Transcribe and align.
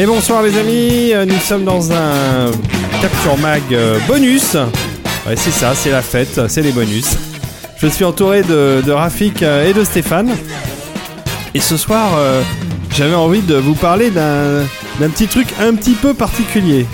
Et 0.00 0.06
bonsoir 0.06 0.44
les 0.44 0.56
amis, 0.56 1.10
Euh, 1.12 1.24
nous 1.26 1.40
sommes 1.40 1.64
dans 1.64 1.90
un 1.90 2.52
Capture 3.02 3.36
Mag 3.38 3.62
euh, 3.72 3.98
bonus. 4.06 4.54
Ouais, 5.26 5.34
c'est 5.34 5.50
ça, 5.50 5.74
c'est 5.74 5.90
la 5.90 6.02
fête, 6.02 6.40
c'est 6.46 6.62
les 6.62 6.70
bonus. 6.70 7.16
Je 7.78 7.88
suis 7.88 8.04
entouré 8.04 8.42
de, 8.42 8.90
Rafik 8.92 9.42
euh, 9.42 9.68
et 9.68 9.72
de 9.72 9.82
Stéphane. 9.82 10.30
Et 11.52 11.58
ce 11.58 11.76
soir, 11.76 12.10
j'avais 12.94 13.16
envie 13.16 13.40
de 13.40 13.56
vous 13.56 13.74
parler 13.74 14.10
d'un 14.10 15.08
petit 15.08 15.26
truc 15.26 15.48
un 15.58 15.74
petit 15.74 15.94
peu 15.94 16.14
particulier. 16.14 16.86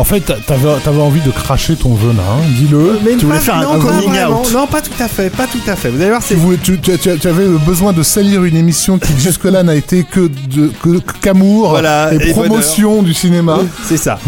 En 0.00 0.04
fait, 0.04 0.20
t'a- 0.20 0.36
t'avais 0.46 0.80
t'avais 0.82 1.02
envie 1.02 1.20
de 1.20 1.30
cracher 1.30 1.76
ton 1.76 1.92
venin, 1.94 2.22
dis-le. 2.56 2.98
Mais 3.04 3.16
tu 3.16 3.26
voulais 3.26 3.36
pas- 3.38 3.44
faire 3.44 3.56
un 3.58 3.62
non, 3.64 3.72
pas 3.78 3.92
coming 4.00 4.08
out. 4.24 4.50
Non, 4.52 4.66
pas 4.66 4.80
tout 4.80 4.90
à 4.98 5.08
fait, 5.08 5.28
pas 5.28 5.46
tout 5.46 5.60
à 5.70 5.76
fait. 5.76 5.90
Vous 5.90 6.00
allez 6.00 6.08
voir, 6.08 6.22
Tu, 6.22 6.28
c'est 6.28 6.34
voulais- 6.36 6.56
tu- 6.56 6.80
tu- 6.80 6.96
tu- 6.98 7.18
tu 7.18 7.28
avais 7.28 7.46
besoin 7.66 7.92
de 7.92 8.02
salir 8.02 8.44
une 8.44 8.56
émission 8.56 8.98
qui 8.98 9.12
jusque-là 9.18 9.62
n'a 9.62 9.74
été 9.74 10.04
que 10.04 10.20
de 10.20 10.72
que 10.82 11.00
qu'amour 11.20 11.68
Voilà, 11.70 12.14
et, 12.14 12.16
et 12.28 12.32
promotion 12.32 13.02
du 13.02 13.12
cinéma. 13.12 13.58
C'est 13.84 13.98
ça. 13.98 14.18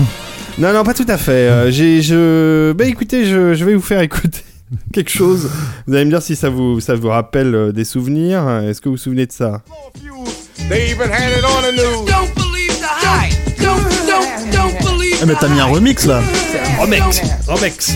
Non, 0.58 0.74
non, 0.74 0.84
pas 0.84 0.92
tout 0.92 1.06
à 1.08 1.16
fait. 1.16 1.32
Euh, 1.32 1.70
j'ai, 1.70 2.02
je, 2.02 2.72
bah 2.72 2.84
écoutez, 2.84 3.24
je, 3.24 3.54
je 3.54 3.64
vais 3.64 3.74
vous 3.74 3.80
faire 3.80 4.02
écouter 4.02 4.42
quelque 4.92 5.10
chose. 5.10 5.48
Vous 5.86 5.94
allez 5.94 6.04
me 6.04 6.10
dire 6.10 6.20
si 6.20 6.36
ça 6.36 6.50
vous, 6.50 6.80
ça 6.80 6.94
vous 6.94 7.08
rappelle 7.08 7.54
euh, 7.54 7.72
des 7.72 7.84
souvenirs. 7.84 8.46
Est-ce 8.68 8.82
que 8.82 8.90
vous 8.90 8.96
vous 8.96 9.00
souvenez 9.00 9.24
de 9.24 9.32
ça? 9.32 9.62
Ah, 15.22 15.26
mais 15.26 15.34
t'as 15.38 15.48
mis 15.48 15.60
un 15.60 15.66
remix 15.66 16.04
là 16.04 16.20
Romex, 16.78 17.22
Romex, 17.46 17.92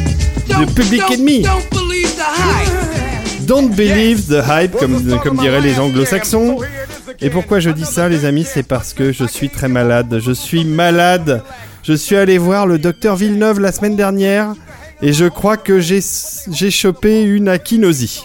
Don't- 0.48 0.60
le 0.60 0.66
public 0.66 1.02
ennemi. 1.12 1.42
Don't 1.42 1.58
believe 1.72 2.14
the 2.14 2.22
hype. 2.38 3.46
Don't 3.46 3.68
believe 3.74 4.26
the 4.28 4.42
hype, 4.48 4.76
comme, 4.78 5.18
comme 5.18 5.36
diraient 5.36 5.60
les 5.60 5.78
anglo-saxons. 5.80 6.58
Et 7.20 7.30
pourquoi 7.30 7.58
je 7.58 7.70
dis 7.70 7.84
ça, 7.84 8.08
les 8.08 8.24
amis? 8.26 8.44
C'est 8.48 8.62
parce 8.62 8.92
que 8.92 9.12
je 9.12 9.24
suis 9.24 9.48
très 9.48 9.68
malade. 9.68 10.20
Je 10.20 10.30
suis 10.30 10.64
malade. 10.64 11.42
Je 11.82 11.94
suis 11.94 12.14
allé 12.16 12.38
voir 12.38 12.66
le 12.66 12.78
docteur 12.78 13.16
Villeneuve 13.16 13.58
la 13.58 13.72
semaine 13.72 13.96
dernière 13.96 14.54
et 15.02 15.12
je 15.12 15.24
crois 15.26 15.56
que 15.56 15.80
j'ai 15.80 16.00
j'ai 16.52 16.70
chopé 16.70 17.22
une 17.22 17.48
akinosie. 17.48 18.22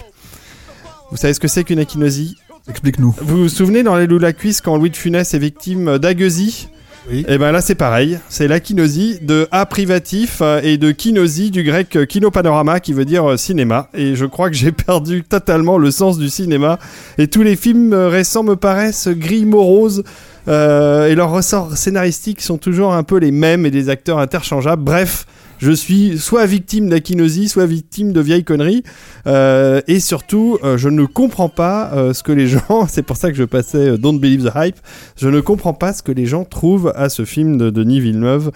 Vous 1.10 1.16
savez 1.16 1.34
ce 1.34 1.40
que 1.40 1.48
c'est 1.48 1.64
qu'une 1.64 1.78
akinosie 1.80 2.36
Explique-nous. 2.68 3.14
Vous 3.20 3.36
vous 3.38 3.48
souvenez 3.48 3.82
dans 3.82 3.96
les 3.96 4.06
loups 4.06 4.18
la 4.20 4.32
cuisse 4.32 4.60
quand 4.60 4.76
Louis 4.76 4.90
de 4.90 4.96
Funès 4.96 5.34
est 5.34 5.38
victime 5.38 5.98
d'agueusie 5.98 6.68
Et 7.10 7.36
ben 7.36 7.50
là 7.50 7.60
c'est 7.60 7.74
pareil, 7.74 8.20
c'est 8.28 8.46
l'akinosie 8.46 9.18
de 9.20 9.48
A 9.50 9.66
privatif 9.66 10.38
euh, 10.40 10.60
et 10.62 10.78
de 10.78 10.92
kinosie 10.92 11.50
du 11.50 11.64
grec 11.64 11.96
euh, 11.96 12.06
kinopanorama 12.06 12.78
qui 12.78 12.92
veut 12.92 13.04
dire 13.04 13.28
euh, 13.28 13.36
cinéma. 13.36 13.88
Et 13.92 14.14
je 14.14 14.24
crois 14.24 14.50
que 14.50 14.56
j'ai 14.56 14.70
perdu 14.86 15.24
totalement 15.24 15.78
le 15.78 15.90
sens 15.90 16.16
du 16.16 16.30
cinéma. 16.30 16.78
Et 17.18 17.26
tous 17.26 17.42
les 17.42 17.56
films 17.56 17.92
récents 17.92 18.44
me 18.44 18.54
paraissent 18.54 19.08
gris 19.08 19.44
moroses. 19.44 20.04
euh, 20.48 21.08
et 21.08 21.14
leurs 21.14 21.30
ressorts 21.30 21.76
scénaristiques 21.76 22.40
sont 22.40 22.58
toujours 22.58 22.92
un 22.94 23.02
peu 23.02 23.18
les 23.18 23.30
mêmes 23.30 23.66
et 23.66 23.70
des 23.70 23.88
acteurs 23.88 24.18
interchangeables. 24.18 24.82
Bref, 24.82 25.26
je 25.62 25.70
suis 25.70 26.18
soit 26.18 26.44
victime 26.44 26.88
d'akinosie, 26.88 27.48
soit 27.48 27.66
victime 27.66 28.12
de 28.12 28.20
vieilles 28.20 28.42
conneries. 28.42 28.82
Euh, 29.28 29.80
et 29.86 30.00
surtout, 30.00 30.58
euh, 30.64 30.76
je 30.76 30.88
ne 30.88 31.04
comprends 31.04 31.48
pas 31.48 31.92
euh, 31.92 32.12
ce 32.12 32.24
que 32.24 32.32
les 32.32 32.48
gens. 32.48 32.88
C'est 32.88 33.04
pour 33.04 33.16
ça 33.16 33.30
que 33.30 33.36
je 33.36 33.44
passais 33.44 33.96
Don't 33.96 34.18
Believe 34.18 34.44
the 34.44 34.52
Hype. 34.56 34.78
Je 35.16 35.28
ne 35.28 35.40
comprends 35.40 35.72
pas 35.72 35.92
ce 35.92 36.02
que 36.02 36.10
les 36.10 36.26
gens 36.26 36.44
trouvent 36.44 36.92
à 36.96 37.08
ce 37.08 37.24
film 37.24 37.58
de 37.58 37.70
Denis 37.70 38.00
Villeneuve. 38.00 38.50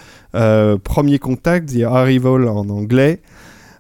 Premier 0.83 1.21
contact, 1.21 1.73
The 1.73 1.85
Arrival 1.85 2.49
en 2.49 2.69
anglais. 2.71 3.21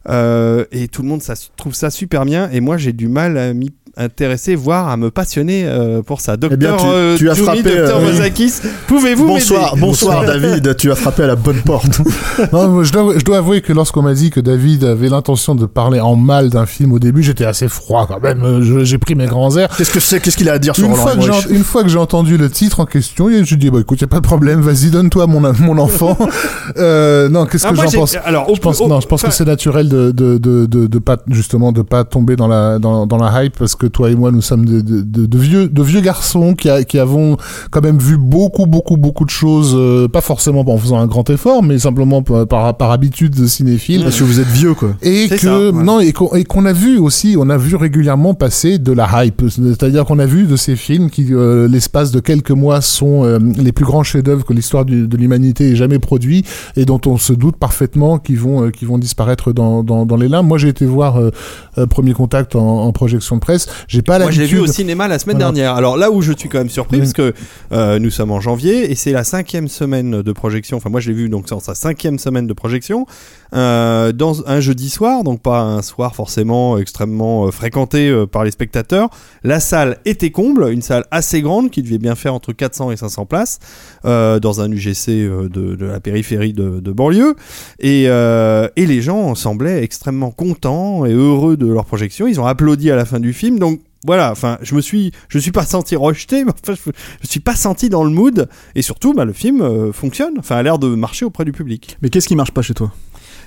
Et 0.09 0.87
tout 0.87 1.03
le 1.03 1.09
monde 1.09 1.23
trouve 1.57 1.75
ça 1.75 1.91
super 1.91 2.27
bien. 2.27 2.49
Et 2.51 2.61
moi, 2.61 2.77
j'ai 2.77 2.93
du 2.93 3.09
mal 3.09 3.39
à 3.39 3.53
m'y 3.55 3.73
intéresser, 3.97 4.55
voire 4.55 4.89
à 4.89 4.97
me 4.97 5.11
passionner 5.11 5.65
euh, 5.67 6.03
pour 6.03 6.21
ça. 6.21 6.37
Docteur 6.37 6.59
bien, 6.59 6.77
tu- 6.77 6.87
euh, 6.87 7.17
tu 7.17 7.31
as 7.31 7.35
frappé, 7.35 7.63
Docteur 7.63 7.99
euh, 7.99 8.13
Mozakis, 8.13 8.53
pouvez-vous 8.87 9.27
Bonsoir, 9.37 9.77
bonsoir 9.77 10.25
David, 10.25 10.77
tu 10.77 10.91
as 10.93 10.95
frappé 10.95 11.23
à 11.23 11.27
la 11.29 11.37
bonne 11.37 11.61
porte. 11.63 12.01
Non, 12.53 12.83
je, 12.85 12.93
dois, 12.93 13.15
je 13.19 13.25
dois 13.25 13.39
avouer 13.39 13.63
que 13.63 13.73
lorsqu'on 13.73 14.03
m'a 14.03 14.13
dit 14.13 14.31
que 14.31 14.41
David 14.41 14.85
avait 14.85 15.09
l'intention 15.09 15.55
de 15.55 15.65
parler 15.65 16.01
en 16.01 16.17
mal 16.17 16.51
d'un 16.51 16.67
film 16.67 16.93
au 16.93 16.99
début, 16.99 17.23
j'étais 17.23 17.47
assez 17.47 17.69
froid 17.69 18.07
quand 18.07 18.21
même. 18.21 18.61
J'ai 18.85 18.99
pris 18.99 19.15
mes 19.15 19.27
grands 19.27 19.57
airs. 19.57 19.71
Qu'est-ce 19.77 19.91
que 19.91 20.01
c'est 20.01 20.21
Qu'est-ce 20.21 20.37
qu'il 20.37 20.49
a 20.51 20.53
à 20.53 20.59
dire 20.59 20.75
sur 20.75 20.85
Une 20.87 20.93
Roland 20.93 21.03
fois, 21.23 21.43
que 21.43 21.53
une 21.53 21.65
fois 21.65 21.83
que 21.83 21.89
j'ai 21.89 21.99
entendu 21.99 22.37
le 22.37 22.51
titre 22.51 22.81
en 22.81 22.87
question, 22.87 23.29
je 23.43 23.55
dis 23.55 23.71
bah 23.71 23.79
écoute, 23.81 24.01
y 24.01 24.05
a 24.05 24.09
pas 24.09 24.17
de 24.21 24.27
problème, 24.27 24.61
vas-y 24.61 24.91
donne-toi 24.91 25.27
mon 25.27 25.41
mon 25.61 25.79
enfant. 25.79 26.17
euh, 26.77 27.29
non, 27.29 27.47
qu'est-ce 27.47 27.67
que 27.67 27.75
j'en 27.75 27.91
pense? 27.91 28.17
Alors, 28.25 28.55
Je 28.55 28.61
pense, 28.61 28.81
au- 28.81 28.89
non, 28.89 29.01
je 29.01 29.07
pense 29.07 29.21
enfin, 29.23 29.29
que 29.29 29.35
c'est 29.35 29.45
naturel 29.47 29.89
de, 29.89 30.11
de, 30.11 30.37
de, 30.39 30.67
de, 30.67 30.87
de 30.87 30.99
pas, 30.99 31.17
justement, 31.29 31.73
de 31.73 31.83
pas 31.83 32.05
tomber 32.05 32.37
dans 32.37 32.49
la, 32.49 32.79
dans, 32.79 33.07
dans 33.07 33.17
la 33.17 33.45
hype 33.45 33.59
parce 33.59 33.75
que 33.75 33.86
toi 33.89 34.11
et 34.11 34.15
moi, 34.15 34.31
nous 34.33 34.43
sommes 34.43 34.65
de, 34.65 34.81
de, 34.81 35.01
de, 35.03 35.27
de 35.27 35.39
vieux, 35.39 35.69
de 35.69 35.83
vieux 35.83 36.01
garçons 36.01 36.55
qui, 36.55 36.69
a, 36.71 36.85
qui 36.85 36.99
avons 36.99 37.37
quand 37.71 37.83
même 37.83 37.99
vu 37.99 38.17
beaucoup, 38.17 38.67
beaucoup, 38.67 38.97
beaucoup 38.97 39.25
de 39.25 39.31
choses, 39.31 39.75
euh, 39.77 40.09
pas 40.09 40.21
forcément 40.21 40.65
en 40.67 40.77
faisant 40.79 40.99
un 40.99 41.07
grand 41.07 41.29
effort, 41.31 41.63
mais 41.63 41.79
simplement 41.79 42.23
par, 42.23 42.47
par, 42.47 42.77
par 42.77 42.91
habitude 42.91 43.35
de 43.35 43.47
cinéphile. 43.47 44.03
Parce 44.03 44.19
que 44.19 44.25
vous 44.25 44.41
êtes 44.41 44.47
vieux 44.49 44.75
quoi. 44.75 44.91
Et 45.03 45.29
que 45.29 45.37
ça, 45.39 45.59
ouais. 45.71 45.73
non 45.85 46.01
et 46.01 46.13
qu'on 46.13 46.35
et 46.35 46.45
qu'on 46.45 46.65
a 46.67 46.73
vu 46.73 46.99
aussi, 46.99 47.37
on 47.39 47.49
a 47.51 47.57
vu 47.57 47.77
régulièrement 47.77 48.35
passer 48.35 48.79
de 48.79 48.93
la 48.93 49.25
hype, 49.25 49.43
c'est-à-dire 49.49 50.05
qu'on 50.05 50.19
a 50.19 50.27
vu 50.27 50.45
de 50.47 50.57
ces 50.57 50.77
films 50.77 51.11
qui, 51.11 51.27
euh, 51.33 51.69
l'espace 51.69 52.11
de 52.13 52.21
quelques 52.21 52.51
mois, 52.51 52.81
sont 52.81 53.25
euh, 53.25 53.39
les 53.59 53.73
plus 53.73 53.85
grands 53.85 54.03
chefs-d'œuvre 54.03 54.45
que 54.45 54.53
l'histoire 54.53 54.85
du- 54.85 55.07
de 55.07 55.17
l'humanité 55.17 55.71
ait 55.71 55.77
jamais 55.77 55.99
produit 55.99 56.45
et 56.77 56.85
dont 56.85 57.01
on 57.07 57.17
se 57.19 57.33
doute 57.33 57.57
parfaitement 57.57 58.19
qu'ils 58.19 58.39
vont 58.39 58.65
euh, 58.65 58.71
qu'ils 58.71 58.89
vont 58.89 58.99
disparaître 58.99 59.53
dans, 59.53 59.83
dans, 59.83 60.07
dans 60.07 60.17
les 60.17 60.29
limbes. 60.29 60.47
Moi, 60.47 60.59
j'ai 60.59 60.69
été 60.69 60.85
voir 60.87 61.17
euh, 61.17 61.31
euh, 61.79 61.87
Premier 61.87 62.13
Contact 62.13 62.57
en, 62.57 62.85
en 62.85 62.93
projection 62.93 63.37
de 63.37 63.41
presse. 63.41 63.67
J'ai 63.89 64.03
pas 64.03 64.19
Moi, 64.19 64.31
je 64.31 64.37
l'ai 64.37 64.45
l'habitude. 64.45 64.59
vu 64.59 64.65
au 64.65 64.73
cinéma 64.73 65.09
la 65.09 65.19
semaine 65.19 65.37
Voilà. 65.37 65.53
dernière. 65.53 65.75
Alors 65.75 65.97
là 65.97 66.11
où 66.11 66.23
je 66.23 66.33
suis 66.33 66.49
quand 66.49 66.59
même 66.59 66.69
surpris, 66.71 66.99
parce 66.99 67.13
que 67.13 67.33
euh, 67.73 67.99
nous 67.99 68.11
sommes 68.11 68.31
en 68.31 68.41
janvier 68.41 68.91
et 68.91 68.95
c'est 68.95 69.13
la 69.13 69.25
cinquième 69.25 69.69
semaine 69.69 70.23
de 70.23 70.33
projection. 70.33 70.77
Enfin, 70.77 70.91
moi, 70.91 71.01
je 71.01 71.09
l'ai 71.11 71.15
vu 71.17 71.29
donc 71.29 71.47
dans 71.49 71.61
sa 71.61 71.75
cinquième 71.75 72.19
semaine 72.19 72.47
de 72.47 72.53
projection 72.53 73.07
euh, 73.55 74.13
dans 74.13 74.47
un 74.49 74.61
jeudi 74.61 74.91
soir, 74.91 75.25
donc 75.25 75.41
pas 75.43 75.61
un 75.61 75.83
soir 75.83 76.15
forcément 76.15 76.79
extrêmement 76.79 77.47
euh, 77.47 77.51
fréquenté 77.51 78.25
par 78.31 78.45
les 78.45 78.51
spectateurs. 78.51 79.09
La 79.43 79.61
salle 79.61 79.99
était 80.05 80.31
comble, 80.31 80.71
une 80.73 80.83
salle 80.83 81.05
assez 81.11 81.41
grande 81.43 81.71
qui 81.71 81.83
devait 81.83 81.99
bien 81.99 82.15
faire 82.15 82.35
entre 82.35 82.53
400 82.53 82.91
et 82.93 82.97
500 82.97 83.27
places 83.27 83.59
dans 84.05 84.61
un 84.61 84.71
UGC 84.71 85.07
de, 85.09 85.49
de 85.75 85.87
la 85.87 86.01
périphérie 86.01 86.53
de, 86.53 86.81
de 86.81 86.93
banlieue. 86.93 87.35
Et, 87.81 88.05
et 88.05 88.87
les 88.87 89.03
gens 89.03 89.35
semblaient 89.35 89.83
extrêmement 89.83 90.31
contents 90.31 91.05
et 91.07 91.13
heureux 91.13 91.57
de 91.57 91.67
leur 91.67 91.85
projection. 91.85 92.27
Ils 92.27 92.41
ont 92.41 92.47
applaudi 92.47 92.91
à 92.91 92.97
la 92.97 93.05
fin 93.05 93.21
du 93.21 93.33
film. 93.33 93.59
Donc 93.59 93.66
voilà, 94.07 94.31
enfin, 94.33 94.59
je 94.63 94.75
me 94.75 94.81
suis, 94.81 95.13
je 95.29 95.39
suis 95.39 95.53
pas 95.53 95.65
senti 95.67 95.97
rejeté, 95.97 96.45
mais 96.47 96.53
enfin, 96.53 96.75
je, 96.75 96.91
je 97.23 97.27
suis 97.27 97.41
pas 97.41 97.57
senti 97.57 97.89
dans 97.89 98.05
le 98.05 98.11
mood. 98.11 98.49
Et 98.75 98.83
surtout, 98.83 99.13
bah, 99.15 99.25
le 99.25 99.33
film 99.33 99.61
euh, 99.61 99.93
fonctionne. 99.93 100.35
Enfin, 100.39 100.57
a 100.57 100.63
l'air 100.63 100.79
de 100.79 100.89
marcher 100.95 101.25
auprès 101.25 101.45
du 101.45 101.53
public. 101.53 101.97
Mais 102.03 102.09
qu'est-ce 102.09 102.29
qui 102.29 102.37
marche 102.37 102.53
pas 102.53 102.63
chez 102.63 102.75
toi? 102.75 102.93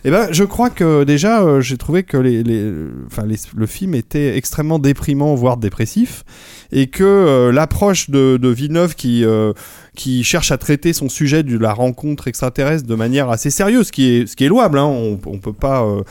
Eh 0.06 0.12
ben, 0.12 0.30
je 0.32 0.46
crois 0.46 0.70
que 0.70 1.04
déjà, 1.04 1.42
euh, 1.44 1.60
j'ai 1.60 1.76
trouvé 1.76 2.04
que 2.04 2.16
les, 2.16 2.42
les, 2.42 2.72
enfin, 3.08 3.26
les- 3.26 3.36
le 3.54 3.66
film 3.66 3.94
était 3.96 4.38
extrêmement 4.38 4.80
déprimant, 4.80 5.36
voire 5.36 5.58
dépressif, 5.58 6.24
et 6.72 6.88
que 6.88 7.04
euh, 7.04 7.52
l'approche 7.52 8.10
de, 8.10 8.38
de 8.42 8.48
Villeneuve 8.48 8.96
qui, 8.96 9.26
euh, 9.26 9.52
qui 10.00 10.24
cherche 10.24 10.52
à 10.52 10.58
traiter 10.58 10.94
son 10.94 11.10
sujet 11.10 11.44
de 11.44 11.58
la 11.58 11.74
rencontre 11.74 12.28
extraterrestre 12.30 12.88
de 12.88 12.96
manière 12.96 13.30
assez 13.30 13.50
sérieuse, 13.50 13.88
ce 13.88 13.92
qui 13.92 14.06
est, 14.10 14.28
ce 14.28 14.36
qui 14.38 14.46
est 14.46 14.48
louable. 14.48 14.78
Hein. 14.80 14.86
On, 14.86 15.20
on 15.26 15.38
peut 15.40 15.54
pas 15.68 15.84
euh, 15.84 16.04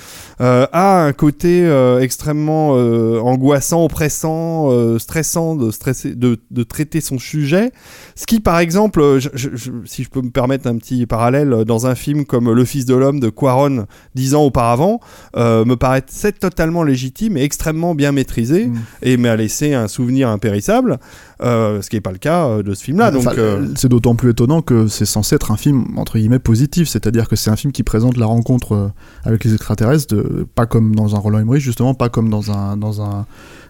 euh, 0.42 0.66
a 0.72 1.02
un 1.04 1.12
côté 1.14 1.64
euh, 1.64 1.98
extrêmement 2.00 2.72
euh, 2.76 3.18
angoissant, 3.20 3.84
oppressant, 3.84 4.98
stressant 4.98 5.56
de 5.56 5.70
stresser, 5.70 6.14
de, 6.14 6.38
de 6.50 6.62
traiter 6.64 7.00
son 7.00 7.18
sujet. 7.18 7.72
Ce 8.14 8.26
qui, 8.26 8.40
par 8.40 8.58
exemple, 8.58 9.00
je- 9.20 9.30
je- 9.32 9.54
je- 9.54 9.70
si 9.86 10.04
je 10.04 10.10
peux 10.10 10.20
me 10.22 10.30
permettre 10.30 10.66
un 10.66 10.76
petit 10.76 11.06
parallèle, 11.06 11.64
dans 11.66 11.86
un 11.86 11.94
film 11.94 12.24
comme 12.26 12.52
Le 12.52 12.64
Fils 12.66 12.84
de 12.84 12.94
l'homme 12.94 13.20
de 13.20 13.30
Quaron 13.30 13.86
dix 14.14 14.34
ans 14.34 14.42
auparavant, 14.44 15.00
me 15.36 15.74
paraissait 15.76 16.32
totalement 16.32 16.82
légitime 16.82 17.36
et 17.38 17.42
extrêmement 17.42 17.94
bien 17.94 18.12
maîtrisé 18.12 18.66
Mm. 18.66 18.76
et 19.02 19.16
m'a 19.16 19.34
laissé 19.36 19.72
un 19.74 19.88
souvenir 19.88 20.28
impérissable, 20.28 20.98
ce 21.40 21.88
qui 21.88 21.96
n'est 21.96 22.00
pas 22.02 22.12
le 22.12 22.18
cas 22.18 22.62
de 22.62 22.74
ce 22.74 22.82
film-là. 22.84 23.10
Donc, 23.10 23.24
C'est 23.78 23.88
d'autant 23.88 24.14
plus 24.16 24.30
étonnant 24.30 24.60
que 24.60 24.88
c'est 24.88 25.04
censé 25.06 25.36
être 25.36 25.50
un 25.52 25.56
film 25.56 25.84
entre 25.96 26.18
guillemets 26.18 26.38
positif, 26.40 26.88
c'est-à-dire 26.88 27.28
que 27.28 27.36
c'est 27.36 27.50
un 27.50 27.56
film 27.56 27.72
qui 27.72 27.82
présente 27.84 28.16
la 28.16 28.26
rencontre 28.26 28.72
euh, 28.74 28.88
avec 29.24 29.44
les 29.44 29.54
extraterrestres, 29.54 30.14
de, 30.14 30.46
pas 30.54 30.66
comme 30.66 30.94
dans 30.96 31.14
un 31.14 31.18
Roland 31.18 31.38
Emmerich 31.38 31.62
justement, 31.62 31.94
pas 31.94 32.08
comme 32.08 32.28
dans 32.28 32.50
un 32.50 32.76
dans 32.76 33.00
un 33.02 33.24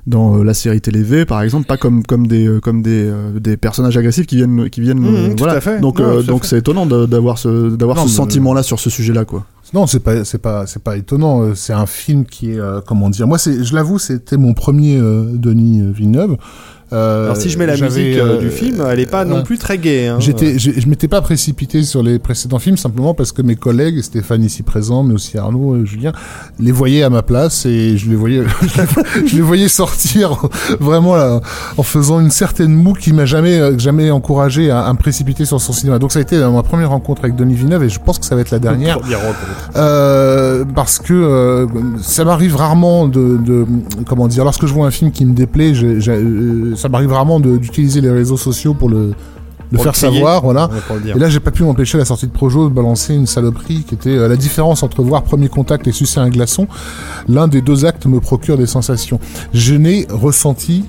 dans 0.07 0.39
euh, 0.39 0.43
la 0.45 0.55
série 0.55 0.81
télé 0.81 1.03
V 1.03 1.27
par 1.27 1.43
exemple, 1.43 1.67
pas 1.67 1.77
comme 1.77 2.03
comme 2.05 2.27
des 2.27 2.47
euh, 2.49 2.59
comme 2.61 2.81
des, 2.83 3.13
des 3.39 3.57
personnages 3.59 3.97
agressifs 3.99 4.27
qui 4.27 4.37
viennent 4.37 4.71
qui 4.71 4.81
viennent 4.81 5.05
euh, 5.05 5.29
tout 5.31 5.37
voilà. 5.39 5.55
à 5.55 5.61
fait. 5.61 5.79
Donc 5.81 6.01
Non, 6.01 6.07
euh, 6.07 6.23
donc 6.23 6.47
c'est 6.47 6.59
étonnant 6.59 6.87
d'avoir 6.87 7.37
ce 7.39 7.69
d'avoir 7.77 7.99
ce 7.99 8.05
mais- 8.05 8.09
sentiment-là 8.11 8.63
sur 8.63 8.81
ce 8.81 8.89
sujet-là 8.91 9.25
quoi. 9.27 9.45
Non, 9.75 9.87
c'est 9.87 10.01
pas, 10.01 10.25
c'est 10.25 10.39
pas, 10.39 10.67
c'est 10.67 10.83
pas 10.83 10.97
étonnant. 10.97 11.55
C'est 11.55 11.75
un 11.75 11.85
film 11.85 12.25
qui 12.25 12.53
est, 12.53 12.59
euh, 12.59 12.81
comment 12.81 13.11
dire. 13.11 13.27
Moi, 13.27 13.37
c'est, 13.37 13.63
je 13.63 13.75
l'avoue, 13.75 13.99
c'était 13.99 14.39
mon 14.39 14.55
premier 14.55 14.97
euh, 14.97 15.25
Denis 15.35 15.83
Villeneuve. 15.93 16.39
Euh, 16.93 17.25
alors 17.27 17.37
si 17.37 17.51
je 17.51 17.59
mets 17.59 17.67
la 17.67 17.77
musique 17.77 18.17
euh, 18.17 18.37
euh, 18.37 18.39
du 18.39 18.49
film, 18.51 18.83
elle 18.89 18.99
n'est 18.99 19.07
pas 19.07 19.25
non 19.25 19.43
plus 19.43 19.59
très 19.59 19.77
gaie. 19.77 20.07
hein. 20.07 20.17
J'étais, 20.21 20.59
j'ai- 20.59 20.81
je 20.81 20.89
m'étais 20.89 21.09
pas 21.09 21.21
précipité 21.21 21.83
sur 21.83 22.03
les 22.03 22.19
précédents 22.19 22.59
films 22.59 22.77
simplement 22.79 23.13
parce 23.15 23.33
que 23.33 23.43
mes 23.43 23.57
collègues, 23.57 24.01
Stéphane 24.01 24.43
ici 24.43 24.63
présent, 24.63 25.03
mais 25.03 25.13
aussi 25.15 25.37
Arnaud, 25.37 25.75
euh, 25.75 25.85
Julien, 25.85 26.13
les 26.59 26.73
voyaient 26.73 27.03
à 27.03 27.11
ma 27.11 27.23
place 27.23 27.67
et 27.67 27.97
je 27.99 28.09
les 28.09 28.17
voyais, 28.17 28.43
je 29.27 29.37
les 29.37 29.43
voyais 29.43 29.69
sortir 29.69 30.49
vraiment 30.81 31.15
là, 31.17 31.41
en 31.77 31.83
faisant 31.83 32.21
une 32.21 32.31
certaine 32.31 32.73
moue 32.73 32.95
qui 32.95 33.13
m'a 33.13 33.27
jamais, 33.27 33.79
jamais 33.79 34.11
encouragé 34.11 34.71
à, 34.71 34.81
à 34.85 34.93
me 34.93 34.99
précipiter 34.99 35.45
sur 35.45 35.61
son 35.61 35.73
cinéma. 35.75 35.99
Donc 35.99 36.13
ça 36.13 36.21
a 36.21 36.23
été 36.23 36.39
ma 36.39 36.63
première 36.63 36.91
rencontre 36.91 37.23
avec 37.25 37.37
Denis 37.37 37.55
Villeneuve 37.55 37.85
et 37.85 37.89
je 37.91 37.99
pense 38.01 38.19
que 38.19 38.25
ça 38.25 38.35
va 38.35 38.41
être 38.41 38.51
la 38.51 38.59
dernière. 38.61 38.99
Euh, 39.77 40.65
parce 40.75 40.99
que 40.99 41.13
euh, 41.13 41.67
ça 42.01 42.25
m'arrive 42.25 42.57
rarement 42.57 43.07
de, 43.09 43.37
de 43.37 43.67
comment 44.07 44.29
dire 44.29 44.45
lorsque 44.45 44.67
je 44.67 44.73
vois 44.73 44.87
un 44.87 44.91
film 44.91 45.11
qui 45.11 45.25
me 45.25 45.35
déplaît 45.35 45.75
j'ai- 45.75 45.99
euh, 46.09 46.75
ça 46.79 46.89
m'arrive 46.89 47.13
rarement 47.13 47.41
d'utiliser 47.41 48.01
les 48.01 48.11
réseaux 48.11 48.37
sociaux 48.39 48.75
pour 48.75 48.89
le 48.89 49.13
le 49.71 49.77
Pour 49.77 49.85
faire 49.85 49.93
le 49.93 49.99
crier. 49.99 50.15
savoir 50.15 50.43
voilà. 50.43 50.71
Et 51.05 51.19
là 51.19 51.29
j'ai 51.29 51.41
pas 51.41 51.51
pu 51.51 51.63
m'empêcher 51.63 51.99
à 51.99 52.01
la 52.01 52.05
sortie 52.05 52.27
de 52.27 52.33
Projo 52.33 52.69
de 52.71 52.75
balancer 52.75 53.15
une 53.15 53.27
saloperie 53.27 53.85
qui 53.87 53.95
était 53.95 54.17
euh, 54.17 54.29
la 54.29 54.37
différence 54.37 54.83
entre 54.83 55.03
voir 55.03 55.25
premier 55.25 55.49
contact 55.49 55.87
et 55.87 55.93
sucer 55.93 56.21
un 56.21 56.31
glaçon. 56.31 56.67
L'un 57.29 57.49
des 57.49 57.61
deux 57.61 57.85
actes 57.85 58.07
me 58.07 58.21
procure 58.21 58.57
des 58.57 58.67
sensations. 58.67 59.21
Je 59.53 59.75
n'ai 59.75 60.07
ressenti 60.09 60.85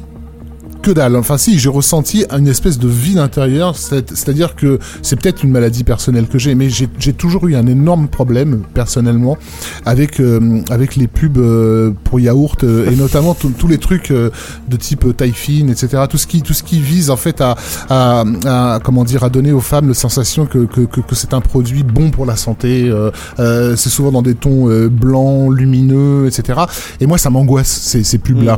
que 0.82 0.92
dalle. 0.92 1.16
Enfin 1.16 1.38
si, 1.38 1.60
j'ai 1.60 1.70
ressenti 1.70 2.26
une 2.32 2.48
espèce 2.48 2.80
de 2.80 2.88
vide 2.88 3.18
intérieur, 3.18 3.76
c'est- 3.76 4.10
c'est-à-dire 4.16 4.56
que 4.56 4.80
c'est 5.02 5.20
peut-être 5.20 5.44
une 5.44 5.52
maladie 5.52 5.84
personnelle 5.84 6.28
que 6.28 6.38
j'ai, 6.40 6.56
mais 6.56 6.70
j'ai 6.70 7.14
toujours 7.14 7.48
eu 7.48 7.56
un 7.56 7.68
énorme 7.68 8.08
problème 8.08 8.62
personnellement 8.74 9.38
avec 9.86 10.20
euh, 10.20 10.62
avec 10.70 10.96
les 10.96 11.08
pubs 11.08 11.38
euh, 11.38 11.92
pour 12.06 12.20
yaourt 12.20 12.64
euh, 12.64 12.90
et 12.92 12.96
notamment 13.06 13.36
tous 13.36 13.68
les 13.68 13.78
trucs 13.78 14.12
euh, 14.12 14.30
de 14.70 14.78
type 14.78 15.06
euh, 15.06 15.14
taille 15.14 15.34
fine, 15.34 15.70
etc. 15.70 16.04
Tout 16.10 16.18
ce 16.18 16.28
qui 16.28 16.42
tout 16.42 16.54
ce 16.54 16.64
qui 16.64 16.80
vise 16.80 17.10
en 17.10 17.18
fait 17.18 17.42
à, 17.42 17.56
à, 17.90 18.24
à, 18.46 18.80
comment 18.84 19.04
dire 19.04 19.24
à 19.24 19.30
donner 19.30 19.52
aux 19.52 19.60
femmes 19.62 19.88
la 19.90 19.94
sensation 19.94 20.46
que 20.46 20.60
que, 20.66 20.82
que, 20.82 21.02
que 21.02 21.16
c'est 21.16 21.34
un 21.34 21.42
produit 21.42 21.84
bon 21.84 22.10
pour 22.12 22.26
la 22.26 22.36
santé. 22.36 22.88
euh, 22.90 23.12
euh, 23.40 23.76
c'est 23.76 23.90
souvent 23.90 24.12
dans 24.12 24.22
des 24.22 24.36
tons 24.36 24.70
euh, 24.70 24.88
blancs, 24.90 25.54
lumineux, 25.56 26.28
etc. 26.28 26.60
Et 27.00 27.06
moi 27.08 27.18
ça 27.18 27.30
m'angoisse 27.30 27.68
ces, 27.68 28.04
ces 28.04 28.18
pubs 28.18 28.42
là. 28.44 28.58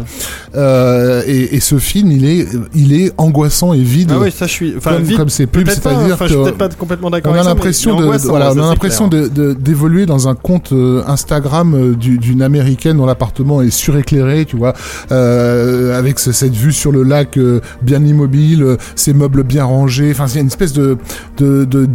Euh, 0.56 1.24
et, 1.26 1.56
et 1.56 1.60
ce 1.60 1.78
film, 1.80 2.11
il 2.12 2.26
est, 2.26 2.48
il 2.76 2.94
est 2.94 3.12
angoissant 3.18 3.74
et 3.74 3.82
vide. 3.82 4.12
Ah 4.14 4.20
oui, 4.22 4.32
ça 4.32 4.46
je 4.48 4.52
suis. 4.52 4.74
Enfin, 4.78 4.94
comme, 4.94 5.04
vite, 5.04 5.18
comme 5.18 5.30
ces 5.30 5.48
pubs, 5.48 5.68
c'est-à-dire 5.70 6.14
enfin, 6.16 6.26
que 6.26 6.32
je 6.32 6.36
suis 6.36 6.44
peut-être 6.44 6.58
pas 6.58 6.70
complètement 6.70 7.10
d'accord 7.10 7.34
on 7.34 7.40
a 7.40 7.44
l'impression 7.44 7.96
de, 8.00 8.06
voilà, 8.06 8.52
on 8.54 8.58
a 8.60 8.68
l'impression 8.70 9.08
d'évoluer 9.08 10.06
dans 10.06 10.28
un 10.28 10.36
compte 10.36 10.72
euh, 10.72 11.04
Instagram 11.08 11.74
euh, 11.76 11.96
du- 11.96 12.18
d'une 12.18 12.42
américaine 12.42 12.98
dont 12.98 13.06
l'appartement 13.06 13.62
est 13.62 13.70
suréclairé, 13.70 14.46
tu 14.46 14.58
vois, 14.58 14.74
euh, 15.12 15.98
avec 15.98 16.20
ce- 16.20 16.32
cette 16.32 16.54
vue 16.56 16.74
sur 16.74 16.92
le 16.92 17.04
lac 17.04 17.38
euh, 17.38 17.62
bien 17.82 18.04
immobile, 18.04 18.78
ses 18.96 19.14
meubles 19.14 19.44
bien 19.44 19.64
rangés. 19.64 20.12
Enfin, 20.12 20.26
il 20.28 20.36
y 20.36 20.38
a 20.38 20.42
une 20.42 20.48
espèce 20.48 20.74
de 20.74 20.98
de, 21.38 21.66
de 21.66 21.86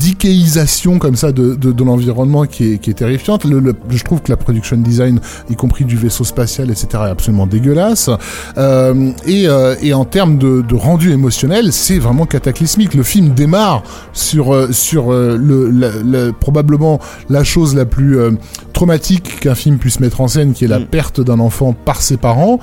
comme 1.00 1.16
ça 1.16 1.32
de, 1.32 1.54
de, 1.54 1.72
de 1.72 1.84
l'environnement 1.84 2.44
qui 2.44 2.72
est, 2.74 2.78
qui 2.78 2.90
est 2.90 2.94
terrifiante. 2.94 3.44
Le, 3.44 3.60
le- 3.60 3.74
je 3.90 4.02
trouve 4.04 4.20
que 4.22 4.30
la 4.30 4.36
production 4.36 4.76
design, 4.76 5.20
y 5.50 5.54
compris 5.56 5.84
du 5.84 5.96
vaisseau 5.96 6.24
spatial, 6.24 6.70
etc., 6.70 6.86
est 6.94 7.10
absolument 7.10 7.46
dégueulasse. 7.46 8.10
Euh, 8.58 9.10
et, 9.26 9.46
et 9.82 9.92
en 9.94 10.04
termes 10.06 10.38
de, 10.38 10.62
de 10.66 10.74
rendu 10.74 11.12
émotionnel, 11.12 11.72
c'est 11.72 11.98
vraiment 11.98 12.24
cataclysmique. 12.26 12.94
Le 12.94 13.02
film 13.02 13.34
démarre 13.34 13.82
sur 14.12 14.54
euh, 14.54 14.72
sur 14.72 15.12
euh, 15.12 15.36
le, 15.38 15.70
la- 15.70 15.90
la- 16.04 16.32
probablement 16.32 16.98
la 17.28 17.44
chose 17.44 17.74
la 17.74 17.84
plus 17.84 18.18
euh, 18.18 18.30
traumatique 18.72 19.40
qu'un 19.40 19.54
film 19.54 19.78
puisse 19.78 20.00
mettre 20.00 20.20
en 20.20 20.28
scène, 20.28 20.52
qui 20.52 20.64
est 20.64 20.68
la 20.68 20.78
Mm. 20.78 20.86
perte 20.86 21.20
d'un 21.20 21.40
enfant 21.40 21.72
par 21.72 22.02
ses 22.02 22.16
parents, 22.18 22.58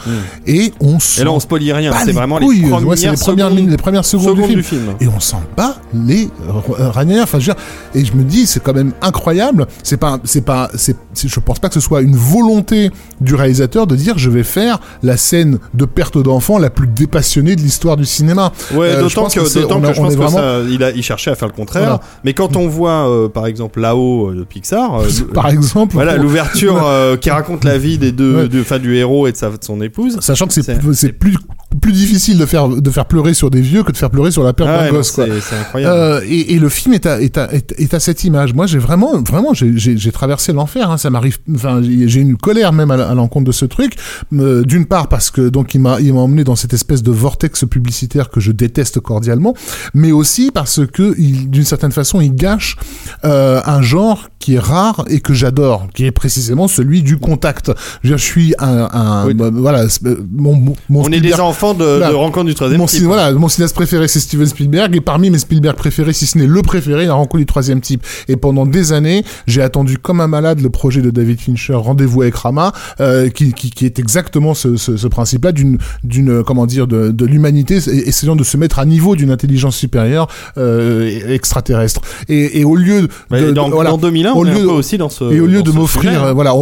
et 0.45 0.72
on 0.80 1.00
sent 1.00 1.22
Et 1.22 1.25
là, 1.25 1.31
on 1.31 1.40
spoilie 1.40 1.74
rien. 1.74 1.92
C'est 2.06 2.12
vraiment 2.12 2.38
les 2.40 2.45
premières, 2.48 2.88
Ouais, 2.88 2.95
les 2.95 3.01
premières 3.01 3.18
secondes, 3.18 3.56
minutes, 3.56 3.72
les 3.72 3.78
premières 3.78 4.06
secondes, 4.06 4.36
secondes 4.38 4.50
du 4.56 4.62
film. 4.63 4.81
du 4.81 4.86
film. 4.86 4.95
Et 5.01 5.07
on 5.07 5.19
sent 5.19 5.38
pas 5.56 5.78
les 5.94 6.30
ranières. 6.78 7.24
Enfin, 7.24 7.40
je 7.40 7.48
veux 7.50 7.54
dire, 7.54 7.63
et 7.95 8.06
je 8.06 8.13
me 8.13 8.24
dis, 8.24 8.45
c'est 8.45 8.62
quand 8.62 8.74
même 8.74 8.94
incroyable. 9.01 9.68
C'est 9.81 9.98
pas, 9.98 10.19
c'est 10.24 10.45
pas, 10.45 10.69
c'est- 10.75 10.95
je 11.16 11.40
pense 11.40 11.60
pas 11.60 11.68
que 11.68 11.74
ce 11.75 11.80
soit 11.80 12.01
une 12.01 12.16
volonté 12.16 12.92
du 13.22 13.34
réalisateur 13.36 13.88
de 13.88 13.95
dire, 13.95 14.18
je 14.18 14.30
vais 14.30 14.44
faire 14.44 14.80
la 15.01 15.18
scène 15.18 15.57
de 15.74 15.86
perte 15.86 16.18
d'enfant 16.22 16.57
la 16.60 16.69
plus 16.69 16.88
dépassionnée 16.88 17.24
de 17.41 17.62
l'histoire 17.62 17.97
du 17.97 18.06
cinéma. 18.06 18.51
Ouais, 18.74 18.88
Euh, 18.89 19.01
d'autant 19.01 19.27
que, 19.27 19.33
que 19.35 19.39
on 19.39 19.81
que 19.81 19.94
je 19.94 20.00
pense 20.01 20.13
que 20.13 20.18
vraiment- 20.18 20.30
ça, 20.38 20.59
il, 20.69 20.83
a, 20.83 20.91
il 20.91 21.03
cherchait 21.03 21.31
à 21.31 21.35
faire 21.35 21.47
le 21.47 21.53
contraire. 21.53 21.81
Voilà. 21.83 22.01
Mais 22.24 22.33
quand 22.33 22.56
on 22.56 22.68
voit, 22.68 23.09
euh, 23.09 23.30
par 23.30 23.47
exemple, 23.47 23.80
là-haut 23.81 24.30
euh, 24.31 24.35
de 24.35 24.44
Pixar, 24.44 25.01
euh, 25.01 25.06
Par 25.33 25.50
exemple. 25.50 25.94
voilà 25.94 26.18
l'ouverture 26.18 26.83
qui 27.21 27.30
raconte 27.30 27.63
la 27.63 27.77
vie 27.77 27.97
des 27.97 28.12
deux, 28.12 28.35
Ouais. 28.44 28.47
de, 28.50 28.62
enfin, 28.62 28.80
du 28.80 28.95
héros 28.95 29.27
et 29.27 29.31
de, 29.31 29.38
sa, 29.38 29.50
de 29.50 29.57
son 29.62 29.81
épouse. 29.81 30.18
Sachant 30.21 30.47
que 30.47 30.53
c'est 30.53 31.13
plus, 31.13 31.38
plus 31.81 31.91
difficile 31.93 32.37
de 32.37 32.45
faire, 32.45 32.67
de 32.69 32.89
faire 32.89 33.05
pleurer 33.05 33.33
sur 33.33 33.49
des 33.49 33.61
vieux 33.61 33.83
que 33.83 33.91
de 33.91 33.97
faire 33.97 34.09
pleurer 34.09 34.31
sur 34.31 34.43
la 34.43 34.53
perte 34.53 34.69
Ah 34.71 34.77
d'un 34.79 34.85
ouais, 34.85 34.91
gosse, 34.91 35.11
quoi. 35.11 35.25
c'est, 35.41 35.55
incroyable. 35.55 35.93
Euh, 35.95 36.21
et, 36.27 36.53
et 36.53 36.59
le 36.59 36.69
film 36.69 36.93
est 36.93 37.05
à, 37.05 37.21
est 37.21 37.37
à, 37.37 37.49
est, 37.53 37.93
à 37.93 37.99
cette 37.99 38.23
image. 38.23 38.53
Moi, 38.53 38.65
j'ai 38.67 38.79
vraiment, 38.79 39.21
vraiment, 39.21 39.53
j'ai- 39.53 40.11
traversé 40.11 40.53
l'enfer. 40.53 40.89
Hein. 40.91 40.97
Ça 40.97 41.09
m'arrive. 41.09 41.37
Enfin, 41.55 41.81
j'ai 41.81 42.19
une 42.19 42.37
colère 42.37 42.71
même 42.73 42.91
à, 42.91 43.13
l'encontre 43.15 43.45
de 43.45 43.51
ce 43.51 43.65
truc. 43.65 43.95
Euh, 44.33 44.63
D'une 44.63 44.85
part 44.85 45.07
parce 45.07 45.31
que 45.31 45.49
donc 45.49 45.73
il 45.73 45.81
m'a, 45.81 45.99
il 45.99 46.13
m'a 46.13 46.19
emmené 46.21 46.43
dans 46.43 46.55
cette 46.55 46.73
espèce 46.73 47.03
de 47.03 47.11
vortex 47.11 47.65
publicitaire 47.65 48.29
que 48.29 48.39
je 48.39 48.51
déteste 48.51 48.99
cordialement, 48.99 49.53
mais 49.93 50.11
aussi 50.11 50.51
parce 50.53 50.85
que 50.85 51.13
d'une 51.19 51.63
certaine 51.65 51.91
façon, 51.91 52.21
il 52.21 52.33
gâche 52.35 52.77
euh, 53.25 53.61
un 53.65 53.81
genre 53.81 54.29
qui 54.39 54.55
est 54.55 54.59
rare 54.59 55.05
et 55.09 55.19
que 55.21 55.33
j'adore, 55.33 55.87
qui 55.93 56.05
est 56.05 56.11
précisément 56.11 56.67
celui 56.67 57.01
du 57.01 57.17
contact. 57.17 57.71
Je, 58.03 58.09
veux 58.09 58.15
dire, 58.15 58.17
je 58.17 58.23
suis 58.23 58.53
un, 58.59 58.89
un 58.91 59.25
Oui. 59.27 59.33
bah, 59.33 59.49
voilà, 59.51 59.87
c'est- 59.89 60.01
mon, 60.31 60.55
mon 60.55 60.75
on 60.89 61.05
est 61.07 61.19
des 61.21 61.29
Spielberg- 61.29 61.37
de, 61.74 62.00
Là. 62.00 62.10
de 62.10 62.15
rencontre 62.15 62.48
du 62.48 62.56
troisième 62.56 62.80
mon, 62.81 62.86
type. 62.86 63.04
voilà, 63.04 63.31
mon 63.31 63.48
cinéaste 63.48 63.74
préféré, 63.75 64.07
c'est 64.10 64.19
Steven 64.19 64.45
Spielberg. 64.45 64.94
Et 64.95 65.01
parmi 65.01 65.30
mes 65.30 65.38
Spielberg 65.38 65.77
préférés, 65.77 66.12
si 66.12 66.25
ce 66.25 66.38
n'est 66.38 66.45
le 66.48 66.62
préféré, 66.62 67.06
la 67.06 67.14
rencontre 67.14 67.37
du 67.37 67.45
troisième 67.45 67.80
type. 67.80 68.04
Et 68.28 68.35
pendant 68.35 68.66
des 68.66 68.92
années, 68.92 69.23
j'ai 69.47 69.61
attendu 69.61 69.97
comme 69.97 70.19
un 70.19 70.28
malade 70.28 70.59
le 70.59 70.69
projet 70.69 71.02
de 71.02 71.09
David 71.09 71.40
Fincher, 71.40 71.73
Rendez-vous 71.76 72.23
avec 72.23 72.35
Rama, 72.35 72.73
euh, 72.99 73.30
qui, 73.30 73.54
qui, 73.54 73.69
qui 73.71 73.85
est 73.85 73.97
exactement 73.99 74.54
ce, 74.54 74.76
ce, 74.76 74.97
ce 74.97 75.07
principe-là 75.07 75.52
d'une, 75.54 75.78
d'une, 76.04 76.30
euh, 76.30 76.44
comment 76.44 76.66
dire, 76.66 76.87
de, 76.87 77.11
de 77.11 77.26
l'humanité, 77.26 77.76
essayant 77.78 78.35
de 78.35 78.44
se 78.44 78.57
mettre 78.57 78.80
à 78.80 78.85
niveau 78.85 79.16
d'une 79.16 79.31
intelligence 79.31 79.78
supérieure 79.78 80.28
euh, 80.57 81.09
extraterrestre. 81.33 82.02
Et, 82.28 82.59
et 82.59 82.66
au 82.66 82.76
lieu 82.76 83.04
de, 83.04 83.09
Mais 83.31 83.42
de- 83.42 83.59
voilà, 83.71 83.92
dans 83.92 83.97
2001, 83.97 84.31
au 84.33 84.37
on 84.40 84.45
est 84.45 84.49
un 84.49 84.54
lieu- 84.56 84.61
peu 84.66 84.71
aussi 84.71 84.97
dans 84.97 85.09
ce. 85.09 85.23
et 85.31 85.40
au 85.40 85.45
lieu 85.45 85.61
de 85.64 85.71
m'offrir, 85.71 86.23
euh, 86.23 86.33
voilà, 86.33 86.54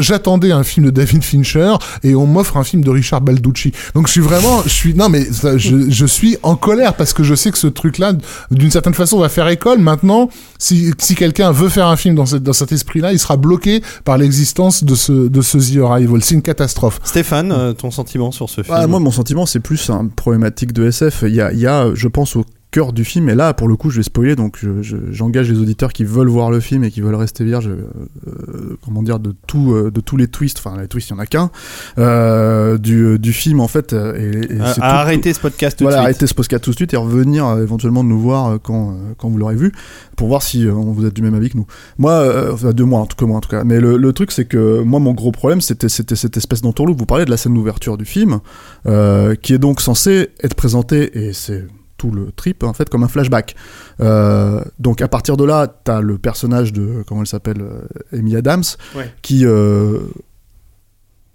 j'attendais 0.00 0.52
un 0.52 0.62
film 0.62 0.86
de 0.86 0.90
David 0.90 1.22
Fincher 1.24 1.72
et 2.02 2.14
on 2.14 2.26
m'offre 2.26 2.56
un 2.56 2.64
film 2.64 2.82
de 2.84 2.90
Richard 2.90 3.20
Balducci. 3.20 3.72
Donc 3.94 4.06
je 4.06 4.12
suis 4.12 4.20
vraiment, 4.20 4.43
je 4.64 4.68
suis, 4.68 4.94
non 4.94 5.08
mais 5.08 5.24
ça, 5.24 5.56
je, 5.58 5.90
je 5.90 6.06
suis 6.06 6.36
en 6.42 6.56
colère 6.56 6.94
parce 6.94 7.12
que 7.12 7.22
je 7.22 7.34
sais 7.34 7.50
que 7.50 7.58
ce 7.58 7.66
truc-là, 7.66 8.12
d'une 8.50 8.70
certaine 8.70 8.94
façon, 8.94 9.18
va 9.18 9.28
faire 9.28 9.48
école. 9.48 9.78
Maintenant, 9.78 10.28
si, 10.58 10.92
si 10.98 11.14
quelqu'un 11.14 11.52
veut 11.52 11.68
faire 11.68 11.86
un 11.88 11.96
film 11.96 12.14
dans, 12.14 12.26
cette- 12.26 12.42
dans 12.42 12.52
cet 12.52 12.72
esprit-là, 12.72 13.12
il 13.12 13.18
sera 13.18 13.36
bloqué 13.36 13.82
par 14.04 14.18
l'existence 14.18 14.84
de 14.84 14.94
ce, 14.94 15.12
de 15.28 15.40
ce 15.42 15.58
The 15.58 15.78
Arrival. 15.84 16.22
C'est 16.22 16.34
une 16.34 16.42
catastrophe. 16.42 17.00
Stéphane, 17.04 17.52
euh, 17.52 17.72
ton 17.72 17.90
sentiment 17.90 18.32
sur 18.32 18.48
ce 18.50 18.62
film 18.62 18.76
Ah, 18.78 18.86
moi, 18.86 19.00
mon 19.00 19.10
sentiment, 19.10 19.46
c'est 19.46 19.60
plus 19.60 19.90
un 19.90 20.06
problématique 20.08 20.72
de 20.72 20.86
SF. 20.86 21.24
Il 21.26 21.34
y 21.34 21.40
a, 21.40 21.52
il 21.52 21.58
y 21.60 21.66
a, 21.66 21.94
je 21.94 22.08
pense, 22.08 22.36
au 22.36 22.44
cœur 22.74 22.92
du 22.92 23.04
film. 23.04 23.28
Et 23.28 23.34
là, 23.36 23.54
pour 23.54 23.68
le 23.68 23.76
coup, 23.76 23.88
je 23.90 23.98
vais 23.98 24.02
spoiler, 24.02 24.34
donc 24.34 24.56
je- 24.60 24.82
je- 24.82 24.96
j'engage 25.12 25.48
les 25.50 25.58
auditeurs 25.60 25.92
qui 25.92 26.02
veulent 26.04 26.28
voir 26.38 26.50
le 26.50 26.58
film 26.60 26.82
et 26.84 26.90
qui 26.90 27.00
veulent 27.00 27.14
rester 27.14 27.44
vierges, 27.44 27.68
euh, 27.68 27.86
euh, 28.26 28.76
comment 28.84 29.02
dire, 29.02 29.18
de 29.20 29.32
tout, 29.46 29.72
euh, 29.72 29.90
de 29.92 30.00
tous 30.00 30.16
les 30.16 30.26
twists. 30.26 30.58
Enfin, 30.58 30.80
les 30.80 30.88
twists, 30.88 31.10
il 31.10 31.12
y 31.12 31.16
en 31.16 31.20
a 31.20 31.26
qu'un 31.26 31.50
euh, 31.98 32.76
du, 32.78 33.18
du 33.18 33.32
film 33.32 33.60
en 33.60 33.68
fait. 33.68 33.92
Et, 33.92 34.56
et 34.56 34.60
À, 34.60 34.74
c'est 34.74 34.82
à 34.82 34.90
tout- 34.90 34.96
arrêter 35.02 35.32
ce 35.32 35.40
podcast 35.40 35.78
tout 35.78 35.84
voilà, 35.84 35.98
de 35.98 36.00
suite. 36.02 36.08
arrêtez 36.16 36.26
ce 36.26 36.34
podcast 36.34 36.64
tout 36.64 36.70
de 36.72 36.76
suite 36.76 36.92
et 36.94 36.96
revenir 36.96 37.48
éventuellement 37.58 38.02
nous 38.02 38.18
voir 38.20 38.58
quand, 38.62 38.96
quand 39.18 39.28
vous 39.28 39.38
l'aurez 39.38 39.56
vu 39.56 39.72
pour 40.16 40.26
voir 40.28 40.42
si 40.42 40.66
euh, 40.66 40.72
vous 40.72 41.06
êtes 41.06 41.14
du 41.14 41.22
même 41.22 41.34
avis 41.34 41.50
que 41.50 41.56
nous. 41.56 41.66
Moi, 41.98 42.50
enfin, 42.52 42.72
de 42.72 42.82
moi 42.84 43.00
en 43.00 43.06
tout 43.06 43.16
cas, 43.16 43.26
moi 43.26 43.36
en 43.38 43.40
tout 43.40 43.48
cas. 43.50 43.62
Mais 43.64 43.78
le, 43.80 43.96
le 43.96 44.12
truc, 44.12 44.32
c'est 44.32 44.46
que 44.46 44.82
moi, 44.82 44.98
mon 44.98 45.12
gros 45.14 45.30
problème, 45.32 45.60
c'était 45.60 45.88
c'était 45.88 46.16
cette 46.16 46.36
espèce 46.36 46.60
d'entourloupe. 46.62 46.98
Vous 46.98 47.06
parlez 47.06 47.24
de 47.24 47.30
la 47.30 47.36
scène 47.36 47.54
d'ouverture 47.54 47.96
du 47.96 48.04
film, 48.04 48.40
qui 48.84 49.54
est 49.54 49.58
donc 49.58 49.80
censée 49.80 50.30
être 50.42 50.54
présentée, 50.54 51.26
et 51.26 51.32
c'est 51.32 51.64
tout 52.04 52.10
le 52.14 52.32
trip 52.32 52.62
en 52.64 52.72
fait 52.74 52.88
comme 52.90 53.02
un 53.02 53.08
flashback. 53.08 53.54
Euh, 54.00 54.62
donc 54.78 55.00
à 55.00 55.08
partir 55.08 55.36
de 55.36 55.44
là, 55.44 55.66
t'as 55.66 56.00
le 56.00 56.18
personnage 56.18 56.72
de 56.72 57.02
comment 57.06 57.22
elle 57.22 57.26
s'appelle, 57.26 57.62
euh, 57.62 57.80
Amy 58.18 58.36
Adams, 58.36 58.64
Ouais. 58.94 59.10
qui 59.22 59.46
euh, 59.46 60.00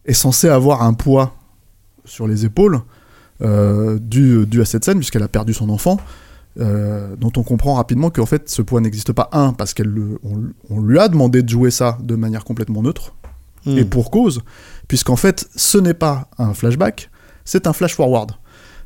est 0.05 0.13
censé 0.13 0.47
avoir 0.47 0.83
un 0.83 0.93
poids 0.93 1.35
sur 2.05 2.27
les 2.27 2.45
épaules 2.45 2.81
euh, 3.41 3.97
dû, 3.99 4.45
dû 4.45 4.61
à 4.61 4.65
cette 4.65 4.83
scène 4.85 4.97
puisqu'elle 4.97 5.23
a 5.23 5.27
perdu 5.27 5.53
son 5.53 5.69
enfant. 5.69 5.97
dont 6.57 7.31
on 7.37 7.43
comprend 7.43 7.75
rapidement 7.75 8.09
qu'en 8.09 8.25
fait 8.25 8.49
ce 8.49 8.61
poids 8.61 8.81
n'existe 8.81 9.13
pas 9.13 9.29
un 9.31 9.53
parce 9.53 9.73
qu'elle 9.73 9.87
le- 9.87 10.19
on, 10.23 10.41
on 10.69 10.81
lui 10.81 10.99
a 10.99 11.07
demandé 11.07 11.41
de 11.41 11.47
jouer 11.47 11.71
ça 11.71 11.97
de 12.01 12.15
manière 12.15 12.43
complètement 12.43 12.81
neutre 12.83 13.13
Hmm. 13.65 13.77
et 13.77 13.83
pour 13.83 14.09
cause, 14.09 14.39
puisqu'en 14.87 15.17
fait, 15.17 15.45
ce 15.53 15.77
n'est 15.77 15.93
pas 15.93 16.29
un 16.37 16.53
flashback, 16.53 17.09
c'est 17.43 17.67
un 17.67 17.73
flash 17.73 17.93
forward. 17.93 18.31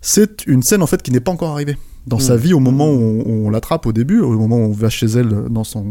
C'est 0.05 0.45
une 0.45 0.61
scène 0.63 0.83
en 0.83 0.87
fait 0.87 1.01
qui 1.01 1.09
n'est 1.11 1.19
pas 1.21 1.31
encore 1.31 1.51
arrivée 1.51 1.77
dans 2.05 2.19
sa 2.19 2.35
vie 2.35 2.53
au 2.53 2.59
moment 2.59 2.91
où 2.91 3.23
on, 3.25 3.45
on 3.47 3.49
l'attrape 3.49 3.85
au 3.85 3.93
début, 3.93 4.19
au 4.19 4.37
moment 4.37 4.57
où 4.57 4.65
on 4.65 4.71
va 4.73 4.89
chez 4.89 5.05
elle 5.05 5.29
dans 5.49 5.63
son 5.63 5.85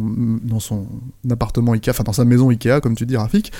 dans 0.44 0.60
son 0.60 0.86
appartement 1.30 1.72
Ikea, 1.72 1.88
enfin 1.90 2.04
dans 2.04 2.12
sa 2.12 2.26
maison 2.26 2.50
Ikea 2.50 2.80
comme 2.82 2.94
tu 2.94 3.06
dis 3.06 3.16
Rafik, 3.16 3.50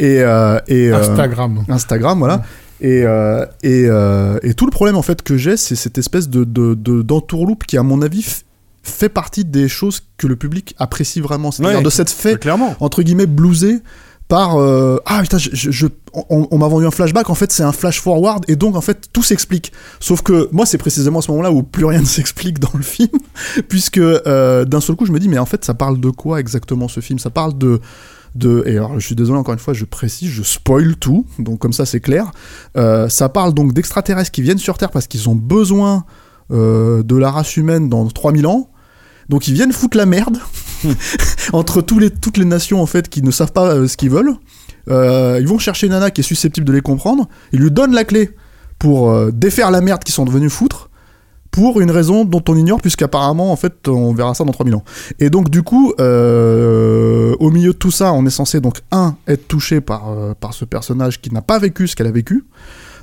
et 0.00 0.20
euh, 0.20 0.58
et 0.66 0.90
euh, 0.90 0.98
Instagram. 1.00 1.64
Instagram, 1.68 2.18
voilà. 2.18 2.42
Et, 2.80 3.02
euh, 3.04 3.44
et, 3.62 3.84
euh, 3.86 4.38
et 4.42 4.54
tout 4.54 4.64
le 4.66 4.70
problème 4.72 4.96
en 4.96 5.02
fait 5.02 5.22
que 5.22 5.36
j'ai, 5.36 5.56
c'est 5.56 5.76
cette 5.76 5.98
espèce 5.98 6.28
de, 6.28 6.42
de, 6.44 6.74
de- 6.74 7.02
d'entourloupe 7.02 7.64
qui, 7.64 7.76
à 7.76 7.82
mon 7.84 8.00
avis, 8.02 8.42
fait 8.82 9.10
partie 9.10 9.44
des 9.44 9.68
choses 9.68 10.00
que 10.16 10.26
le 10.26 10.34
public 10.34 10.74
apprécie 10.78 11.20
vraiment. 11.20 11.50
C'est-à-dire 11.52 11.76
Ouais. 11.78 11.84
de 11.84 11.90
cette 11.90 12.08
fait, 12.10 12.40
Clairement. 12.40 12.74
entre 12.80 13.02
guillemets, 13.02 13.26
blousé 13.26 13.80
par 14.30 14.56
euh, 14.56 14.98
ah 15.06 15.20
putain 15.22 15.38
je, 15.38 15.86
on, 16.28 16.56
m'a 16.56 16.68
vendu 16.68 16.86
un 16.86 16.92
flashback 16.92 17.28
en 17.30 17.34
fait 17.34 17.50
c'est 17.50 17.64
un 17.64 17.72
flash 17.72 18.00
forward 18.00 18.44
et 18.46 18.54
donc 18.54 18.76
en 18.76 18.80
fait 18.80 19.08
tout 19.12 19.24
s'explique. 19.24 19.72
Sauf 19.98 20.22
que 20.22 20.48
moi 20.52 20.66
c'est 20.66 20.78
précisément 20.78 21.18
à 21.18 21.22
ce 21.22 21.32
moment-là 21.32 21.50
où 21.50 21.64
plus 21.64 21.84
rien 21.84 22.00
ne 22.06 22.06
s'explique 22.06 22.60
dans 22.60 22.70
le 22.74 22.82
film 22.82 23.18
puisque 23.68 23.98
euh, 23.98 24.64
d'un 24.64 24.80
seul 24.80 24.94
coup 24.94 25.04
je 25.04 25.10
me 25.10 25.18
dis 25.18 25.28
mais 25.28 25.38
en 25.38 25.46
fait 25.46 25.64
ça 25.64 25.74
parle 25.74 25.98
de 26.00 26.10
quoi 26.10 26.38
exactement 26.38 26.86
ce 26.86 27.00
film? 27.00 27.18
Ça 27.18 27.30
parle 27.30 27.58
de 27.58 27.80
de 28.36 28.62
et 28.66 28.76
alors 28.76 28.94
je 29.00 29.04
suis 29.04 29.16
désolé 29.16 29.36
encore 29.36 29.54
une 29.54 29.58
fois 29.60 29.74
je 29.74 29.84
précise 29.84 30.30
je 30.30 30.44
spoil 30.44 30.94
tout 30.94 31.26
donc 31.40 31.58
comme 31.58 31.72
ça 31.72 31.84
c'est 31.84 32.00
clair. 32.00 32.30
Euh, 32.76 33.08
ça 33.08 33.28
parle 33.28 33.52
donc 33.52 33.72
d'extraterrestres 33.72 34.30
qui 34.30 34.42
viennent 34.42 34.58
sur 34.58 34.78
Terre 34.78 34.90
parce 34.90 35.08
qu'ils 35.08 35.28
ont 35.28 35.34
besoin 35.34 36.04
euh, 36.52 37.02
de 37.02 37.16
la 37.16 37.32
race 37.32 37.56
humaine 37.56 37.88
dans 37.88 38.06
3000 38.06 38.46
ans. 38.46 38.70
Donc 39.28 39.48
ils 39.48 39.54
viennent 39.54 39.72
foutre 39.72 39.96
la 39.96 40.06
merde 40.06 40.38
entre 41.52 41.80
toutes 41.82 42.36
les 42.36 42.44
nations 42.44 42.82
en 42.82 42.86
fait 42.86 43.08
qui 43.08 43.22
ne 43.22 43.30
savent 43.30 43.52
pas 43.52 43.74
euh, 43.74 43.88
ce 43.88 43.96
qu'ils 43.96 44.10
veulent. 44.10 44.34
Euh, 44.88 45.38
ils 45.40 45.46
vont 45.46 45.58
chercher 45.58 45.86
une 45.86 45.92
nana 45.92 46.10
qui 46.10 46.20
est 46.20 46.24
susceptible 46.24 46.66
de 46.66 46.72
les 46.72 46.80
comprendre. 46.80 47.28
Ils 47.52 47.60
lui 47.60 47.70
donnent 47.70 47.94
la 47.94 48.04
clé 48.04 48.30
pour 48.78 49.10
euh, 49.10 49.30
défaire 49.30 49.70
la 49.70 49.80
merde 49.80 50.02
qu'ils 50.02 50.14
sont 50.14 50.24
devenus 50.24 50.52
foutre 50.52 50.88
pour 51.50 51.80
une 51.80 51.90
raison 51.90 52.24
dont 52.24 52.42
on 52.48 52.54
ignore 52.54 52.80
puisqu'apparemment 52.80 53.50
en 53.50 53.56
fait 53.56 53.88
on 53.88 54.14
verra 54.14 54.34
ça 54.34 54.44
dans 54.44 54.52
3000 54.52 54.74
ans. 54.76 54.84
Et 55.18 55.30
donc 55.30 55.50
du 55.50 55.62
coup 55.62 55.92
au 55.98 57.50
milieu 57.50 57.72
de 57.72 57.76
tout 57.76 57.90
ça 57.90 58.12
on 58.12 58.24
est 58.24 58.30
censé 58.30 58.60
donc 58.60 58.78
un 58.92 59.16
être 59.26 59.48
touché 59.48 59.80
par, 59.80 60.14
par 60.36 60.54
ce 60.54 60.64
personnage 60.64 61.20
qui 61.20 61.32
n'a 61.32 61.42
pas 61.42 61.58
vécu 61.58 61.88
ce 61.88 61.96
qu'elle 61.96 62.06
a 62.06 62.12
vécu, 62.12 62.44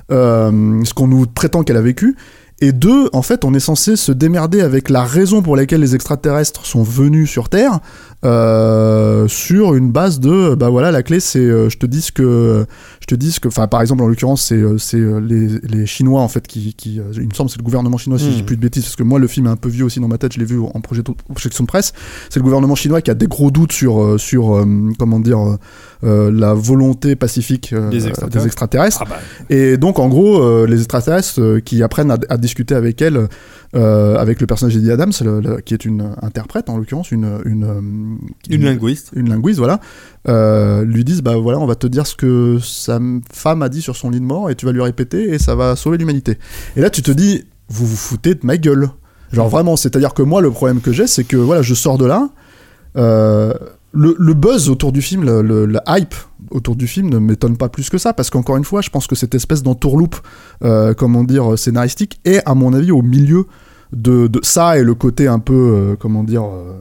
ce 0.08 0.94
qu'on 0.94 1.08
nous 1.08 1.26
prétend 1.26 1.62
qu'elle 1.62 1.76
a 1.76 1.82
vécu. 1.82 2.16
Et 2.60 2.72
deux, 2.72 3.08
en 3.12 3.22
fait, 3.22 3.44
on 3.44 3.54
est 3.54 3.60
censé 3.60 3.94
se 3.94 4.10
démerder 4.10 4.62
avec 4.62 4.90
la 4.90 5.04
raison 5.04 5.42
pour 5.42 5.54
laquelle 5.54 5.80
les 5.80 5.94
extraterrestres 5.94 6.66
sont 6.66 6.82
venus 6.82 7.30
sur 7.30 7.48
Terre, 7.48 7.78
euh, 8.24 9.28
sur 9.28 9.76
une 9.76 9.92
base 9.92 10.18
de, 10.18 10.56
bah 10.56 10.68
voilà, 10.68 10.90
la 10.90 11.04
clé, 11.04 11.20
c'est, 11.20 11.38
euh, 11.38 11.68
je 11.68 11.78
te 11.78 11.86
dis 11.86 12.02
ce 12.02 12.10
que, 12.10 12.66
te 13.08 13.14
dis 13.14 13.32
ce 13.32 13.40
que, 13.40 13.48
enfin, 13.48 13.66
par 13.66 13.80
exemple, 13.80 14.02
en 14.02 14.06
l'occurrence, 14.06 14.42
c'est, 14.42 14.54
euh, 14.56 14.76
euh, 14.94 15.20
les, 15.20 15.48
les 15.68 15.86
Chinois, 15.86 16.20
en 16.22 16.28
fait, 16.28 16.46
qui, 16.46 16.74
qui, 16.74 17.00
euh, 17.00 17.04
il 17.14 17.28
me 17.28 17.34
semble, 17.34 17.50
c'est 17.50 17.58
le 17.58 17.64
gouvernement 17.64 17.96
chinois, 17.98 18.18
si 18.18 18.30
je 18.30 18.36
dis 18.36 18.42
plus 18.42 18.56
de 18.56 18.60
bêtises, 18.62 18.84
parce 18.84 18.96
que 18.96 19.02
moi, 19.02 19.18
le 19.18 19.26
film 19.26 19.46
est 19.46 19.50
un 19.50 19.56
peu 19.56 19.68
vieux 19.68 19.84
aussi 19.84 20.00
dans 20.00 20.08
ma 20.08 20.18
tête, 20.18 20.34
je 20.34 20.38
l'ai 20.38 20.44
vu 20.44 20.58
en 20.60 20.80
projet- 20.80 21.02
projection 21.02 21.64
de 21.64 21.68
presse. 21.68 21.92
C'est 22.30 22.38
le 22.40 22.44
gouvernement 22.44 22.74
chinois 22.74 23.00
qui 23.02 23.10
a 23.10 23.14
des 23.14 23.26
gros 23.26 23.50
doutes 23.50 23.72
sur, 23.72 24.18
sur, 24.20 24.64
comment 24.98 25.20
dire, 25.20 25.58
euh, 26.04 26.30
la 26.30 26.54
volonté 26.54 27.16
pacifique 27.16 27.72
euh, 27.72 27.90
Des 27.90 28.06
extraterrestres. 28.06 28.46
extraterrestres. 28.46 29.02
Ah 29.02 29.08
bah, 29.10 29.18
Et 29.50 29.76
donc, 29.78 29.98
en 29.98 30.08
gros, 30.08 30.40
euh, 30.42 30.66
les 30.66 30.78
extraterrestres 30.78 31.58
qui 31.64 31.82
apprennent 31.82 32.10
à, 32.10 32.18
à 32.28 32.36
discuter 32.36 32.74
avec 32.74 33.02
elle, 33.02 33.28
euh, 33.74 34.16
avec 34.16 34.40
le 34.40 34.46
personnage 34.46 34.74
d'Eddie 34.74 34.90
Adams, 34.90 35.12
le- 35.22 35.40
le- 35.40 35.60
qui 35.60 35.74
est 35.74 35.84
une 35.84 36.14
interprète, 36.22 36.70
en 36.70 36.78
l'occurrence, 36.78 37.10
une, 37.10 37.38
une, 37.44 37.64
euh, 37.64 37.80
une 38.50 38.64
linguiste. 38.64 39.10
une 39.14 39.28
linguiste, 39.28 39.58
voilà, 39.58 39.80
euh, 40.28 40.84
lui 40.84 41.04
disent 41.04 41.22
bah 41.22 41.36
voilà, 41.36 41.58
on 41.58 41.66
va 41.66 41.74
te 41.74 41.86
dire 41.86 42.06
ce 42.06 42.14
que 42.16 42.58
sa 42.62 42.98
femme 43.32 43.62
a 43.62 43.68
dit 43.68 43.82
sur 43.82 43.94
son 43.96 44.10
lit 44.10 44.20
de 44.20 44.24
mort 44.24 44.48
et 44.50 44.54
tu 44.54 44.64
vas 44.66 44.72
lui 44.72 44.80
répéter 44.82 45.34
et 45.34 45.38
ça 45.38 45.54
va 45.54 45.76
sauver 45.76 45.98
l'humanité. 45.98 46.38
Et 46.76 46.80
là, 46.80 46.90
tu 46.90 47.02
te 47.02 47.10
dis, 47.10 47.44
vous 47.68 47.86
vous 47.86 47.96
foutez 47.96 48.34
de 48.34 48.40
ma 48.44 48.56
gueule. 48.56 48.88
Genre 49.32 49.48
vraiment, 49.50 49.76
c'est-à-dire 49.76 50.14
que 50.14 50.22
moi, 50.22 50.40
le 50.40 50.50
problème 50.50 50.80
que 50.80 50.90
j'ai, 50.92 51.06
c'est 51.06 51.24
que 51.24 51.36
voilà, 51.36 51.60
je 51.60 51.74
sors 51.74 51.98
de 51.98 52.06
là. 52.06 52.30
euh, 52.96 53.52
le, 53.92 54.14
le 54.18 54.34
buzz 54.34 54.68
autour 54.68 54.92
du 54.92 55.00
film, 55.02 55.24
le, 55.24 55.40
le- 55.42 55.66
la 55.66 55.82
hype 55.88 56.14
autour 56.50 56.76
du 56.76 56.86
film 56.86 57.08
ne 57.08 57.18
m'étonne 57.18 57.56
pas 57.56 57.68
plus 57.68 57.88
que 57.90 57.98
ça, 57.98 58.12
parce 58.12 58.30
qu'encore 58.30 58.56
une 58.56 58.64
fois, 58.64 58.80
je 58.82 58.90
pense 58.90 59.06
que 59.06 59.14
cette 59.14 59.34
espèce 59.34 59.62
d'entourloupe, 59.62 60.16
euh, 60.64 60.94
comment 60.94 61.24
dire, 61.24 61.58
scénaristique, 61.58 62.20
est 62.24 62.42
à 62.46 62.54
mon 62.54 62.72
avis 62.74 62.90
au 62.92 63.02
milieu 63.02 63.46
de, 63.92 64.26
de 64.26 64.40
ça 64.42 64.78
et 64.78 64.82
le 64.82 64.94
côté 64.94 65.26
un 65.28 65.38
peu, 65.38 65.54
euh, 65.54 65.96
comment 65.98 66.22
dire, 66.22 66.44
euh, 66.44 66.74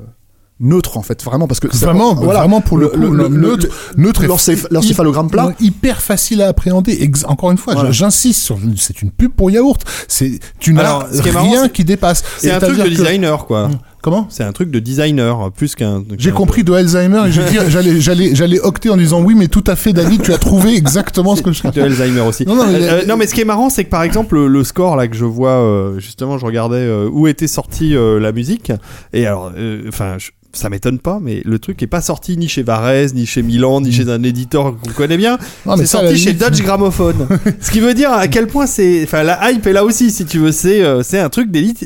neutre 0.59 0.97
en 0.97 1.01
fait, 1.03 1.23
vraiment, 1.23 1.47
parce 1.47 1.59
que 1.59 1.67
Vraiment, 1.67 2.15
voilà, 2.15 2.39
vraiment 2.39 2.61
pour 2.61 2.77
le, 2.79 2.87
coup, 2.87 2.97
le- 2.99 3.09
le- 3.15 3.27
neutre, 3.29 3.67
neutre 3.95 4.23
l'encéphalogramme 4.71 5.29
plat. 5.29 5.53
Hyper 5.59 6.01
facile 6.01 6.41
à 6.41 6.47
appréhender. 6.47 6.97
Ex- 6.99 7.23
encore 7.25 7.51
une 7.51 7.57
fois, 7.59 7.73
Voilà. 7.75 7.91
j'insiste 7.91 8.41
sur, 8.41 8.57
c'est 8.75 9.01
une 9.03 9.11
pub 9.11 9.31
pour 9.31 9.51
yaourt. 9.51 9.81
C'est, 10.07 10.39
tu 10.59 10.73
n'as 10.73 10.81
marrant, 10.83 11.05
rien 11.43 11.69
qui 11.69 11.85
dépasse. 11.85 12.23
C'est 12.39 12.51
un 12.51 12.59
truc 12.59 12.77
de 12.77 12.83
que- 12.83 12.89
designer, 12.89 13.45
quoi. 13.45 13.69
Comment? 14.01 14.27
C'est 14.29 14.43
un 14.43 14.51
truc 14.51 14.71
de 14.71 14.79
designer, 14.79 15.51
plus 15.51 15.75
qu'un. 15.75 16.03
J'ai 16.17 16.31
compris 16.31 16.63
de 16.63 16.71
Alzheimer 16.71 17.23
et 17.27 17.31
j'allais, 17.69 17.99
j'allais, 17.99 18.35
j'allais 18.35 18.59
octer 18.59 18.89
en 18.89 18.97
disant 18.97 19.21
oui, 19.21 19.33
mais 19.35 19.47
tout 19.47 19.63
à 19.67 19.75
fait, 19.75 19.91
David, 19.93 20.21
tu 20.21 20.31
as 20.33 20.37
trouvé 20.37 20.75
exactement 20.75 21.35
ce 21.35 21.41
que 21.41 21.51
je 21.51 21.63
de 21.73 21.81
Alzheimer 21.81 22.21
aussi. 22.21 22.45
Non, 22.45 22.55
non, 22.55 22.67
mais- 22.67 22.87
Euh, 22.87 23.05
non, 23.05 23.17
mais 23.17 23.27
ce 23.27 23.33
qui 23.33 23.41
est 23.41 23.45
marrant, 23.45 23.69
c'est 23.69 23.83
que 23.85 23.89
par 23.89 24.03
exemple, 24.03 24.35
le, 24.35 24.47
le 24.47 24.63
score 24.63 24.95
là 24.95 25.07
que 25.07 25.15
je 25.15 25.25
vois, 25.25 25.51
euh, 25.63 25.99
justement, 25.99 26.37
je 26.37 26.45
regardais 26.45 26.77
euh, 26.77 27.09
où 27.11 27.27
était 27.27 27.47
sortie 27.47 27.95
euh, 27.95 28.19
la 28.19 28.31
musique. 28.31 28.71
Et 29.13 29.25
alors, 29.25 29.51
euh, 29.57 29.83
enfin, 29.89 30.15
je- 30.19 30.31
ça 30.57 30.69
m'étonne 30.69 30.99
pas, 30.99 31.19
mais 31.21 31.41
le 31.45 31.59
truc 31.59 31.81
est 31.83 31.87
pas 31.87 32.01
sorti 32.01 32.37
ni 32.37 32.47
chez 32.47 32.63
Varese, 32.63 33.13
ni 33.13 33.25
chez 33.25 33.43
Milan, 33.43 33.81
ni 33.81 33.91
chez 33.91 34.09
un 34.09 34.21
éditeur 34.23 34.75
qu'on 34.77 34.91
connaît 34.91 35.17
bien. 35.17 35.37
C'est 35.77 35.85
sorti 35.85 36.17
chez 36.17 36.33
Dodge 36.33 36.61
Gramophone. 36.61 37.27
ce 37.61 37.71
qui 37.71 37.79
veut 37.79 37.93
dire 37.93 38.11
à 38.11 38.27
quel 38.27 38.47
point 38.47 38.65
c'est, 38.67 39.03
enfin, 39.03 39.23
la 39.23 39.51
hype 39.51 39.65
est 39.67 39.73
là 39.73 39.83
aussi, 39.85 40.11
si 40.11 40.25
tu 40.25 40.39
veux. 40.39 40.51
C'est, 40.51 40.83
euh, 40.83 41.01
un 41.13 41.29
truc 41.29 41.51
d'élite. 41.51 41.83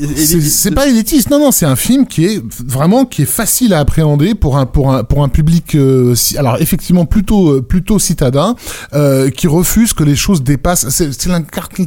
C'est 0.50 0.72
pas 0.72 0.88
élitiste, 0.88 1.30
non, 1.30 1.40
non, 1.40 1.52
c'est 1.52 1.66
un 1.66 1.76
film 1.76 2.06
qui 2.06 2.26
est 2.26 2.42
vraiment 2.66 3.06
qui 3.06 3.24
est 3.24 3.26
facile 3.26 3.74
à 3.74 3.80
appréhender 3.80 4.36
pour 4.36 4.58
un 4.58 4.66
pour 4.66 4.92
un 4.94 5.04
pour 5.04 5.24
un 5.24 5.30
public, 5.30 5.76
euh, 5.76 6.16
si- 6.16 6.38
alors 6.38 6.58
effectivement 6.62 7.06
plutôt 7.06 7.50
euh, 7.52 7.62
plutôt 7.62 8.00
citadin, 8.00 8.56
euh, 8.94 9.30
qui 9.30 9.48
refuse 9.48 9.94
que 9.94 10.04
les 10.04 10.16
choses 10.16 10.44
dépassent. 10.44 10.88
C'est 10.90 11.10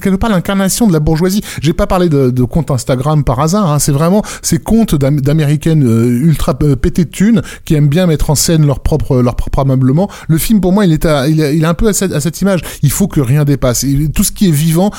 quelque 0.01 0.17
part 0.17 0.31
l'incarnation 0.31 0.87
de 0.87 0.93
la 0.93 1.01
bourgeoisie. 1.01 1.43
J'ai 1.63 1.73
pas 1.73 1.87
parlé 1.87 2.09
de, 2.09 2.31
de 2.31 2.43
compte 2.45 2.71
Instagram 2.71 3.25
par 3.25 3.41
hasard. 3.41 3.71
Hein, 3.71 3.79
c'est 3.79 3.93
vraiment 3.93 4.23
ces 4.43 4.59
comptes 4.59 4.95
d'am- 4.95 5.21
d'américaines 5.21 5.83
ultra 5.83 6.55
euh, 6.75 6.77
pétées 6.77 7.05
de 7.05 7.11
thunes 7.11 7.43
qui 7.65 7.75
aiment 7.75 7.89
bien 7.89 8.07
mettre 8.07 8.31
en 8.31 8.35
scène 8.35 8.67
leur 8.67 8.81
propre 8.81 9.23
leur 9.23 9.37
propre 9.37 9.61
ameublement. 9.61 10.11
Le 10.29 10.39
film 10.39 10.61
pour 10.61 10.73
moi 10.73 10.85
il 10.85 10.93
est 10.93 11.07
à, 11.07 11.29
il 11.29 11.41
est, 11.41 11.57
il 11.57 11.63
est 11.63 11.67
un 11.67 11.75
peu 11.75 11.89
à 11.89 11.93
cette, 11.93 12.13
à 12.13 12.21
cette 12.21 12.41
image. 12.41 12.61
Il 12.83 12.91
faut 12.91 13.09
que 13.09 13.21
rien 13.21 13.45
dépasse. 13.45 13.85
Et 13.85 14.09
tout 14.15 14.25
ce 14.25 14.33
qui 14.33 14.49
est 14.49 14.53
vivant 14.53 14.91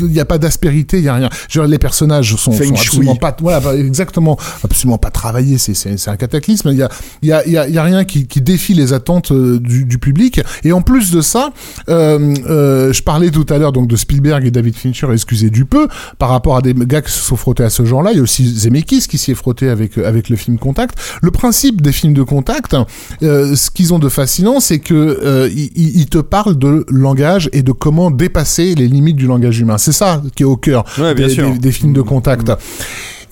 il 0.00 0.12
y 0.12 0.20
a 0.20 0.24
pas 0.24 0.38
d'aspérité, 0.38 0.98
il 0.98 1.04
y 1.04 1.08
a 1.08 1.14
rien. 1.14 1.28
Les 1.66 1.78
personnages 1.78 2.34
sont, 2.36 2.52
sont 2.52 2.70
absolument 2.74 3.16
pas 3.16 3.36
voilà 3.40 3.60
pas- 3.60 3.76
exactement 3.76 4.38
absolument 4.62 4.98
pas 4.98 5.10
travaillés. 5.10 5.58
C'est 5.58 6.08
un 6.08 6.16
cataclysme. 6.16 6.70
Il 6.72 6.78
y 6.78 6.82
a 6.82 6.88
il 7.22 7.28
y 7.28 7.32
a 7.32 7.46
il 7.46 7.52
y 7.52 7.58
a, 7.58 7.68
il 7.68 7.74
y 7.74 7.78
a 7.78 7.82
rien 7.82 8.04
qui, 8.04 8.26
qui 8.26 8.40
défie 8.40 8.74
les 8.74 8.92
attentes 8.92 9.32
euh, 9.32 9.58
du, 9.60 9.84
du 9.84 9.98
public. 9.98 10.40
Et 10.64 10.72
en 10.72 10.82
plus 10.82 11.10
de 11.10 11.20
ça, 11.20 11.52
euh, 11.88 12.34
euh, 12.48 12.92
je 12.92 13.02
parlais 13.02 13.30
tout 13.30 13.46
à 13.48 13.58
l'heure 13.58 13.72
donc 13.72 13.88
de 13.88 13.96
Spielberg 13.96 14.46
et 14.46 14.50
David 14.50 14.76
Fincher, 14.76 15.08
excusez 15.12 15.50
du 15.50 15.64
peu, 15.64 15.88
par 16.18 16.28
rapport 16.28 16.56
à 16.56 16.62
des 16.62 16.74
gars 16.74 17.02
qui 17.02 17.12
se 17.12 17.20
sont 17.20 17.36
frottés 17.36 17.64
à 17.64 17.70
ce 17.70 17.84
genre-là. 17.84 18.12
Il 18.12 18.16
y 18.16 18.20
a 18.20 18.22
aussi 18.22 18.46
Zemeckis 18.46 19.06
qui 19.08 19.18
s'y 19.18 19.30
est 19.32 19.34
frotté 19.34 19.68
avec 19.68 19.98
avec 19.98 20.28
le 20.28 20.36
film 20.36 20.58
Contact. 20.58 20.83
Le 21.22 21.30
principe 21.30 21.80
des 21.82 21.92
films 21.92 22.14
de 22.14 22.22
contact, 22.22 22.76
euh, 23.22 23.54
ce 23.56 23.70
qu'ils 23.70 23.92
ont 23.94 23.98
de 23.98 24.08
fascinant, 24.08 24.60
c'est 24.60 24.78
que 24.78 24.94
euh, 24.94 25.48
ils, 25.54 26.06
te 26.06 26.18
parlent 26.18 26.58
de 26.58 26.84
langage 26.88 27.48
et 27.52 27.62
de 27.62 27.72
comment 27.72 28.10
dépasser 28.10 28.74
les 28.74 28.88
limites 28.88 29.16
du 29.16 29.26
langage 29.26 29.58
humain. 29.60 29.78
C'est 29.78 29.92
ça 29.92 30.22
qui 30.36 30.42
est 30.42 30.46
au 30.46 30.56
cœur 30.56 30.84
Ouais, 30.98 31.14
bien 31.14 31.26
des, 31.28 31.32
sûr. 31.34 31.50
des- 31.52 31.58
des 31.58 31.72
films 31.72 31.92
de 31.92 32.02
contact. 32.02 32.50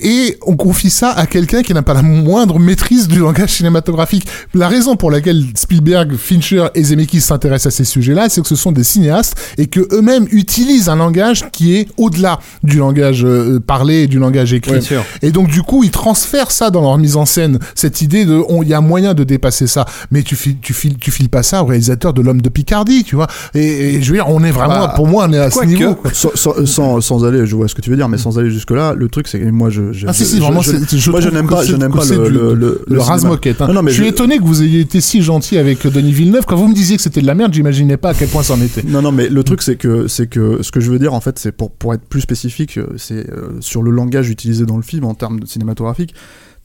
Et 0.00 0.38
on 0.46 0.56
confie 0.56 0.90
ça 0.90 1.10
à 1.10 1.26
quelqu'un 1.26 1.62
qui 1.62 1.74
n'a 1.74 1.82
pas 1.82 1.94
la 1.94 2.02
moindre 2.02 2.58
maîtrise 2.58 3.08
du 3.08 3.18
langage 3.18 3.50
cinématographique. 3.50 4.26
La 4.54 4.68
raison 4.68 4.96
pour 4.96 5.10
laquelle 5.10 5.44
Spielberg, 5.54 6.16
Fincher 6.16 6.66
et 6.74 6.82
Zemeckis 6.82 7.20
s'intéressent 7.20 7.72
à 7.72 7.76
ces 7.76 7.84
sujets-là, 7.84 8.28
c'est 8.28 8.40
que 8.42 8.48
ce 8.48 8.56
sont 8.56 8.72
des 8.72 8.84
cinéastes 8.84 9.36
et 9.58 9.66
que 9.66 9.80
eux-mêmes 9.94 10.26
utilisent 10.30 10.88
un 10.88 10.96
langage 10.96 11.44
qui 11.52 11.76
est 11.76 11.88
au-delà 11.96 12.38
du 12.62 12.78
langage 12.78 13.24
euh, 13.24 13.60
parlé 13.60 14.02
et 14.02 14.06
du 14.06 14.18
langage 14.18 14.52
écrit. 14.52 14.72
Bien 14.72 14.80
sûr. 14.80 15.04
Et 15.22 15.30
donc 15.30 15.48
du 15.48 15.62
coup, 15.62 15.84
ils 15.84 15.90
transfèrent 15.90 16.50
ça 16.50 16.70
dans 16.70 16.80
leur 16.82 16.98
mise 16.98 17.16
en 17.16 17.26
scène, 17.26 17.58
cette 17.74 18.02
idée 18.02 18.24
de, 18.24 18.40
il 18.62 18.68
y 18.68 18.74
a 18.74 18.80
moyen 18.80 19.14
de 19.14 19.24
dépasser 19.24 19.66
ça, 19.66 19.84
mais 20.10 20.22
tu 20.22 20.36
files, 20.36 20.56
tu 20.60 20.72
files, 20.74 20.96
tu 20.98 21.10
files 21.10 21.28
pas 21.28 21.42
ça 21.42 21.62
au 21.62 21.66
réalisateur 21.66 22.12
de 22.12 22.22
l'homme 22.22 22.40
de 22.42 22.48
Picardie, 22.48 23.04
tu 23.04 23.16
vois. 23.16 23.26
Et, 23.54 23.94
et 23.96 24.02
je 24.02 24.10
veux 24.10 24.16
dire, 24.16 24.28
on 24.28 24.42
est 24.44 24.50
vraiment, 24.50 24.86
Bah, 24.86 24.92
pour 24.96 25.06
moi, 25.06 25.26
on 25.28 25.32
est 25.32 25.38
à 25.38 25.50
ce 25.50 25.64
niveau. 25.64 25.94
quoi. 25.94 26.10
sans, 26.14 26.30
sans, 26.34 26.66
sans, 26.66 27.00
sans 27.00 27.24
aller, 27.24 27.46
je 27.46 27.54
vois 27.56 27.68
ce 27.68 27.74
que 27.74 27.80
tu 27.80 27.90
veux 27.90 27.96
dire, 27.96 28.08
mais 28.08 28.18
sans 28.18 28.38
aller 28.38 28.50
jusque 28.50 28.70
là, 28.70 28.94
le 28.96 29.08
truc 29.08 29.28
c'est 29.28 29.38
que 29.40 29.44
moi 29.50 29.70
je, 29.70 29.81
je 29.90 30.06
Ah 30.06 30.12
si 30.12 30.22
je- 30.24 30.28
si 30.28 30.38
vraiment 30.38 30.60
je- 30.60 30.70
c'est- 30.70 30.96
je 30.96 31.10
moi 31.10 31.20
je 31.20 31.28
n'aime 31.30 31.48
pas, 31.48 31.64
je 31.64 31.74
n'aime 31.74 31.92
le 31.92 32.28
du- 32.28 32.30
le, 32.34 32.54
le, 32.54 32.54
le 32.54 32.84
cinéma. 32.86 33.02
rase-moquette. 33.04 33.60
hein. 33.60 33.66
Non, 33.66 33.74
non, 33.74 33.82
mais 33.82 33.90
je 33.90 33.96
suis 33.96 34.06
étonné 34.06 34.38
que 34.38 34.44
vous 34.44 34.62
ayez 34.62 34.80
été 34.80 35.00
si 35.00 35.22
gentil 35.22 35.58
avec 35.58 35.86
Denis 35.86 36.12
Villeneuve 36.12 36.44
quand 36.46 36.56
vous 36.56 36.68
me 36.68 36.74
disiez 36.74 36.96
que 36.96 37.02
c'était 37.02 37.20
de 37.22 37.26
la 37.26 37.34
merde. 37.34 37.52
J'imaginais 37.52 37.96
pas 37.96 38.10
à 38.10 38.14
quel 38.14 38.28
point 38.28 38.42
c'en 38.44 38.60
était. 38.60 38.82
Non, 38.84 39.02
non, 39.02 39.10
mais 39.10 39.28
le 39.28 39.42
truc, 39.42 39.62
c'est 39.62 39.76
que, 39.76 40.06
c'est 40.06 40.26
que 40.28 40.62
ce 40.62 40.70
que 40.70 40.80
je 40.80 40.90
veux 40.90 40.98
dire, 40.98 41.14
en 41.14 41.20
fait, 41.20 41.38
c'est 41.38 41.52
pour, 41.52 41.70
pour 41.72 41.92
être 41.94 42.04
plus 42.04 42.20
spécifique, 42.20 42.78
euh, 42.78 42.86
c'est 42.96 43.28
euh, 43.30 43.56
sur 43.60 43.82
le 43.82 43.90
langage 43.90 44.30
utilisé 44.30 44.64
dans 44.66 44.76
le 44.76 44.82
film 44.82 45.04
en 45.04 45.14
termes 45.14 45.40
de 45.40 45.46
cinématographique. 45.46 46.14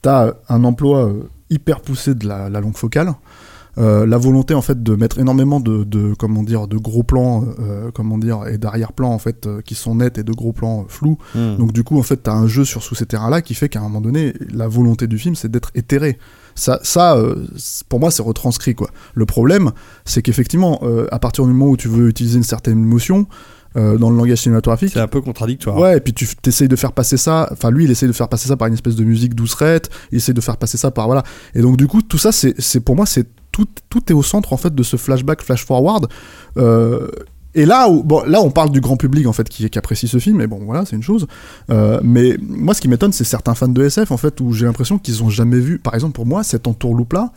T'as 0.02 0.32
un 0.48 0.62
emploi 0.64 1.06
euh, 1.06 1.12
hyper 1.50 1.80
poussé 1.80 2.14
de 2.14 2.26
la, 2.28 2.48
la 2.48 2.60
langue 2.60 2.76
focale. 2.76 3.12
Euh, 3.78 4.06
la 4.06 4.18
volonté 4.18 4.54
en 4.54 4.62
fait 4.62 4.82
de 4.82 4.94
mettre 4.94 5.18
énormément 5.18 5.60
de, 5.60 5.84
de 5.84 6.14
comment 6.18 6.42
dire 6.42 6.66
de 6.66 6.76
gros 6.76 7.02
plans 7.02 7.44
euh, 7.60 7.90
comment 7.94 8.18
dire 8.18 8.46
et 8.46 8.58
d'arrière-plans 8.58 9.12
en 9.12 9.18
fait 9.18 9.46
euh, 9.46 9.60
qui 9.62 9.74
sont 9.74 9.96
nets 9.96 10.18
et 10.18 10.24
de 10.24 10.32
gros 10.32 10.52
plans 10.52 10.86
flous 10.88 11.18
Hmm. 11.34 11.56
donc 11.56 11.72
du 11.72 11.84
coup, 11.84 11.98
en 11.98 12.02
fait, 12.02 12.16
t'as 12.16 12.32
un 12.32 12.46
jeu 12.46 12.64
sur 12.64 12.82
sous 12.82 12.94
ces 12.94 13.06
terrains-là 13.06 13.42
qui 13.42 13.54
fait 13.54 13.68
qu'à 13.68 13.80
un 13.80 13.82
moment 13.82 14.00
donné, 14.00 14.34
la 14.52 14.66
volonté 14.66 15.06
du 15.06 15.18
film, 15.18 15.34
c'est 15.34 15.50
d'être 15.50 15.70
éthéré. 15.74 16.18
Ça, 16.54 16.80
ça 16.82 17.16
pour 17.88 18.00
moi, 18.00 18.10
c'est 18.10 18.22
retranscrit 18.22 18.74
quoi. 18.74 18.90
Le 19.14 19.26
problème, 19.26 19.72
c'est 20.04 20.22
qu'effectivement, 20.22 20.80
à 21.10 21.18
partir 21.18 21.44
du 21.44 21.52
moment 21.52 21.70
où 21.70 21.76
tu 21.76 21.88
veux 21.88 22.08
utiliser 22.08 22.38
une 22.38 22.44
certaine 22.44 22.78
émotion 22.78 23.26
euh, 23.76 23.98
dans 23.98 24.10
le 24.10 24.16
langage 24.16 24.38
cinématographique, 24.38 24.92
C'est 24.94 25.00
un 25.00 25.08
peu 25.08 25.20
contradictoire. 25.20 25.76
Ouais, 25.76 25.98
et 25.98 26.00
puis 26.00 26.14
tu 26.14 26.26
t'essayes 26.40 26.68
de 26.68 26.76
faire 26.76 26.92
passer 26.92 27.18
ça. 27.18 27.48
Enfin, 27.52 27.70
lui, 27.70 27.84
il 27.84 27.90
essaye 27.90 28.08
de 28.08 28.14
faire 28.14 28.28
passer 28.28 28.48
ça 28.48 28.56
par 28.56 28.66
une 28.66 28.74
espèce 28.74 28.96
de 28.96 29.04
musique 29.04 29.34
doucerette. 29.34 29.90
Il 30.10 30.16
essaye 30.16 30.34
de 30.34 30.40
faire 30.40 30.56
passer 30.56 30.78
ça 30.78 30.90
par 30.90 31.06
voilà. 31.06 31.22
Et 31.54 31.60
donc, 31.60 31.76
du 31.76 31.86
coup, 31.86 32.00
tout 32.00 32.16
ça, 32.16 32.32
c'est, 32.32 32.54
c'est 32.58 32.80
pour 32.80 32.96
moi, 32.96 33.04
c'est 33.04 33.28
tout, 33.64 33.68
tout 33.90 34.02
est 34.10 34.14
au 34.14 34.22
centre 34.22 34.52
en 34.52 34.56
fait 34.56 34.74
de 34.74 34.82
ce 34.82 34.96
flashback, 34.96 35.42
flash 35.42 35.64
forward. 35.64 36.06
Euh, 36.56 37.08
et 37.54 37.64
là, 37.66 37.88
où, 37.88 38.02
bon, 38.04 38.22
là, 38.26 38.40
on 38.42 38.50
parle 38.50 38.70
du 38.70 38.80
grand 38.80 38.96
public 38.96 39.26
en 39.26 39.32
fait 39.32 39.48
qui, 39.48 39.68
qui 39.68 39.78
apprécie 39.78 40.06
ce 40.06 40.18
film. 40.18 40.40
Et 40.40 40.46
bon, 40.46 40.60
voilà, 40.64 40.84
c'est 40.84 40.94
une 40.96 41.02
chose. 41.02 41.26
Euh, 41.70 41.98
mais 42.04 42.36
moi, 42.40 42.74
ce 42.74 42.80
qui 42.80 42.88
m'étonne, 42.88 43.12
c'est 43.12 43.24
certains 43.24 43.54
fans 43.54 43.68
de 43.68 43.82
SF 43.82 44.10
en 44.12 44.16
fait 44.16 44.40
où 44.40 44.52
j'ai 44.52 44.66
l'impression 44.66 44.98
qu'ils 44.98 45.22
ont 45.24 45.30
jamais 45.30 45.58
vu. 45.58 45.78
Par 45.78 45.94
exemple, 45.94 46.12
pour 46.14 46.26
moi, 46.26 46.44
cette 46.44 46.66
entourloupe 46.68 47.14
là. 47.14 47.32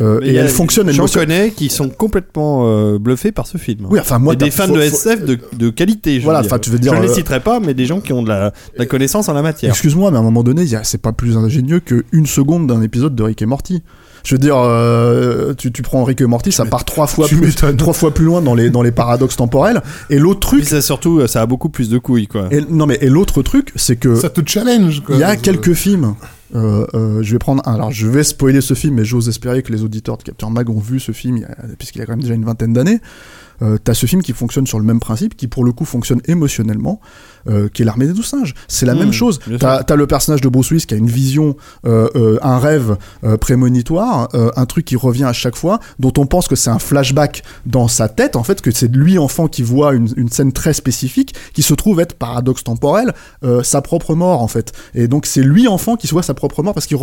euh, 0.00 0.18
et 0.22 0.34
elle 0.34 0.48
fonctionne. 0.48 0.90
J'en 0.90 1.06
connais 1.06 1.50
qui 1.50 1.68
sont 1.68 1.88
complètement 1.90 2.62
euh, 2.66 2.98
bluffés 2.98 3.32
par 3.32 3.46
ce 3.46 3.58
film. 3.58 3.86
Oui, 3.90 4.00
enfin, 4.00 4.18
moi, 4.18 4.32
et 4.32 4.36
des 4.36 4.50
fans 4.50 4.66
faut- 4.66 4.74
de 4.76 4.80
faut- 4.80 4.96
SF 5.10 5.24
de, 5.24 5.38
de 5.52 5.68
qualité. 5.70 6.18
Je 6.18 6.24
Voilà, 6.24 6.40
enfin, 6.40 6.58
tu 6.58 6.70
veux 6.70 6.78
dire, 6.78 6.94
Je 6.94 6.98
ne 7.00 7.06
les 7.06 7.12
citerai 7.14 7.40
pas, 7.40 7.60
mais 7.60 7.74
des 7.74 7.86
gens 7.86 8.00
qui 8.00 8.12
ont 8.12 8.22
de 8.22 8.28
la, 8.28 8.50
de 8.50 8.54
la 8.78 8.86
connaissance 8.86 9.28
en 9.28 9.34
la 9.34 9.42
matière. 9.42 9.70
Excuse-moi, 9.70 10.10
mais 10.10 10.16
à 10.16 10.20
un 10.20 10.24
moment 10.24 10.42
donné, 10.42 10.64
c'est 10.84 11.02
pas 11.02 11.12
plus 11.12 11.36
ingénieux 11.36 11.80
qu'une 11.80 12.26
seconde 12.26 12.66
d'un 12.66 12.80
épisode 12.82 13.14
de 13.14 13.22
Rick 13.22 13.42
et 13.42 13.46
Morty. 13.46 13.82
Je 14.24 14.34
veux 14.34 14.38
dire, 14.38 14.56
euh, 14.56 15.54
tu, 15.54 15.72
tu 15.72 15.82
prends 15.82 16.04
Rick 16.04 16.20
et 16.20 16.26
Morty, 16.26 16.52
ça 16.52 16.64
part 16.64 16.84
trois 16.84 17.06
fois, 17.06 17.26
plus, 17.28 17.54
trois 17.54 17.92
fois 17.94 18.12
plus 18.12 18.24
loin 18.24 18.40
dans 18.42 18.54
les, 18.54 18.70
dans 18.70 18.82
les 18.82 18.92
paradoxes 18.92 19.36
temporels. 19.36 19.82
Et 20.10 20.18
l'autre 20.18 20.40
truc, 20.40 20.64
ça 20.64 20.80
surtout, 20.82 21.26
ça 21.26 21.42
a 21.42 21.46
beaucoup 21.46 21.68
plus 21.68 21.88
de 21.88 21.98
couilles, 21.98 22.26
quoi. 22.26 22.48
et, 22.50 22.60
non 22.68 22.86
mais 22.86 22.98
et 23.00 23.08
l'autre 23.08 23.42
truc, 23.42 23.72
c'est 23.76 23.96
que 23.96 24.14
Ça 24.16 24.30
te 24.30 24.40
challenge. 24.44 25.00
quoi. 25.00 25.14
il 25.16 25.20
y 25.20 25.24
a 25.24 25.36
quelques 25.36 25.74
films. 25.74 26.14
Euh, 26.54 26.86
euh, 26.94 27.22
je 27.22 27.32
vais 27.32 27.38
prendre 27.38 27.62
un- 27.68 27.74
alors 27.74 27.90
je 27.92 28.06
vais 28.08 28.24
spoiler 28.24 28.60
ce 28.60 28.74
film 28.74 28.94
mais 28.96 29.04
j'ose 29.04 29.28
espérer 29.28 29.62
que 29.62 29.72
les 29.72 29.82
auditeurs 29.84 30.16
de 30.18 30.22
Capture 30.22 30.50
Mag 30.50 30.68
ont 30.68 30.78
vu 30.80 30.98
ce 31.00 31.12
film 31.12 31.46
puisqu'il 31.78 32.02
a 32.02 32.06
quand 32.06 32.12
même 32.12 32.22
déjà 32.22 32.34
une 32.34 32.44
vingtaine 32.44 32.72
d'années. 32.72 33.00
Euh, 33.62 33.76
t'as 33.76 33.92
ce 33.92 34.06
film 34.06 34.22
qui 34.22 34.32
fonctionne 34.32 34.66
sur 34.66 34.78
le 34.78 34.86
même 34.86 35.00
principe 35.00 35.36
qui 35.36 35.46
pour 35.46 35.64
le 35.66 35.72
coup 35.72 35.84
fonctionne 35.84 36.22
émotionnellement 36.26 36.98
euh, 37.46 37.68
qui 37.68 37.82
est 37.82 37.84
l'armée 37.84 38.06
des 38.06 38.14
douze 38.14 38.24
singes. 38.24 38.54
C'est 38.68 38.86
la 38.86 38.94
Mmh, 38.94 38.98
même 38.98 39.12
chose. 39.12 39.38
t'as 39.58 39.82
as 39.86 39.96
le 39.96 40.06
personnage 40.06 40.40
de 40.40 40.48
Bruce 40.48 40.70
Willis 40.70 40.86
qui 40.86 40.94
a 40.94 40.96
une 40.96 41.08
vision 41.10 41.56
euh, 41.84 42.38
un 42.40 42.58
rêve 42.58 42.96
prémonitoire 43.44 44.28
un 44.56 44.66
truc 44.66 44.84
qui 44.84 44.96
revient 44.96 45.24
à 45.24 45.32
chaque 45.32 45.56
fois 45.56 45.80
dont 45.98 46.12
on 46.18 46.26
pense 46.26 46.48
que 46.48 46.56
c'est 46.56 46.70
un 46.70 46.78
flashback 46.78 47.42
dans 47.66 47.88
sa 47.88 48.08
tête 48.08 48.36
en 48.36 48.42
fait 48.44 48.60
que 48.62 48.70
c'est 48.70 48.88
lui 48.94 49.18
enfant 49.18 49.48
qui 49.48 49.62
voit 49.62 49.92
une, 49.94 50.08
une 50.16 50.28
scène 50.28 50.52
très 50.52 50.72
spécifique 50.72 51.34
qui 51.52 51.62
se 51.62 51.74
trouve 51.74 52.00
être 52.00 52.14
paradoxe 52.14 52.64
temporel 52.64 53.12
sa 53.62 53.82
propre 53.82 54.14
mort 54.14 54.42
en 54.42 54.48
fait. 54.48 54.72
Et 54.94 55.08
donc 55.08 55.26
c'est 55.26 55.42
lui 55.42 55.68
enfant 55.68 55.96
qui 55.96 56.06
se 56.06 56.12
voit 56.14 56.22
sa 56.22 56.34
propre 56.40 56.62
mort 56.64 56.74
parce 56.74 56.86
qu'il 56.86 56.96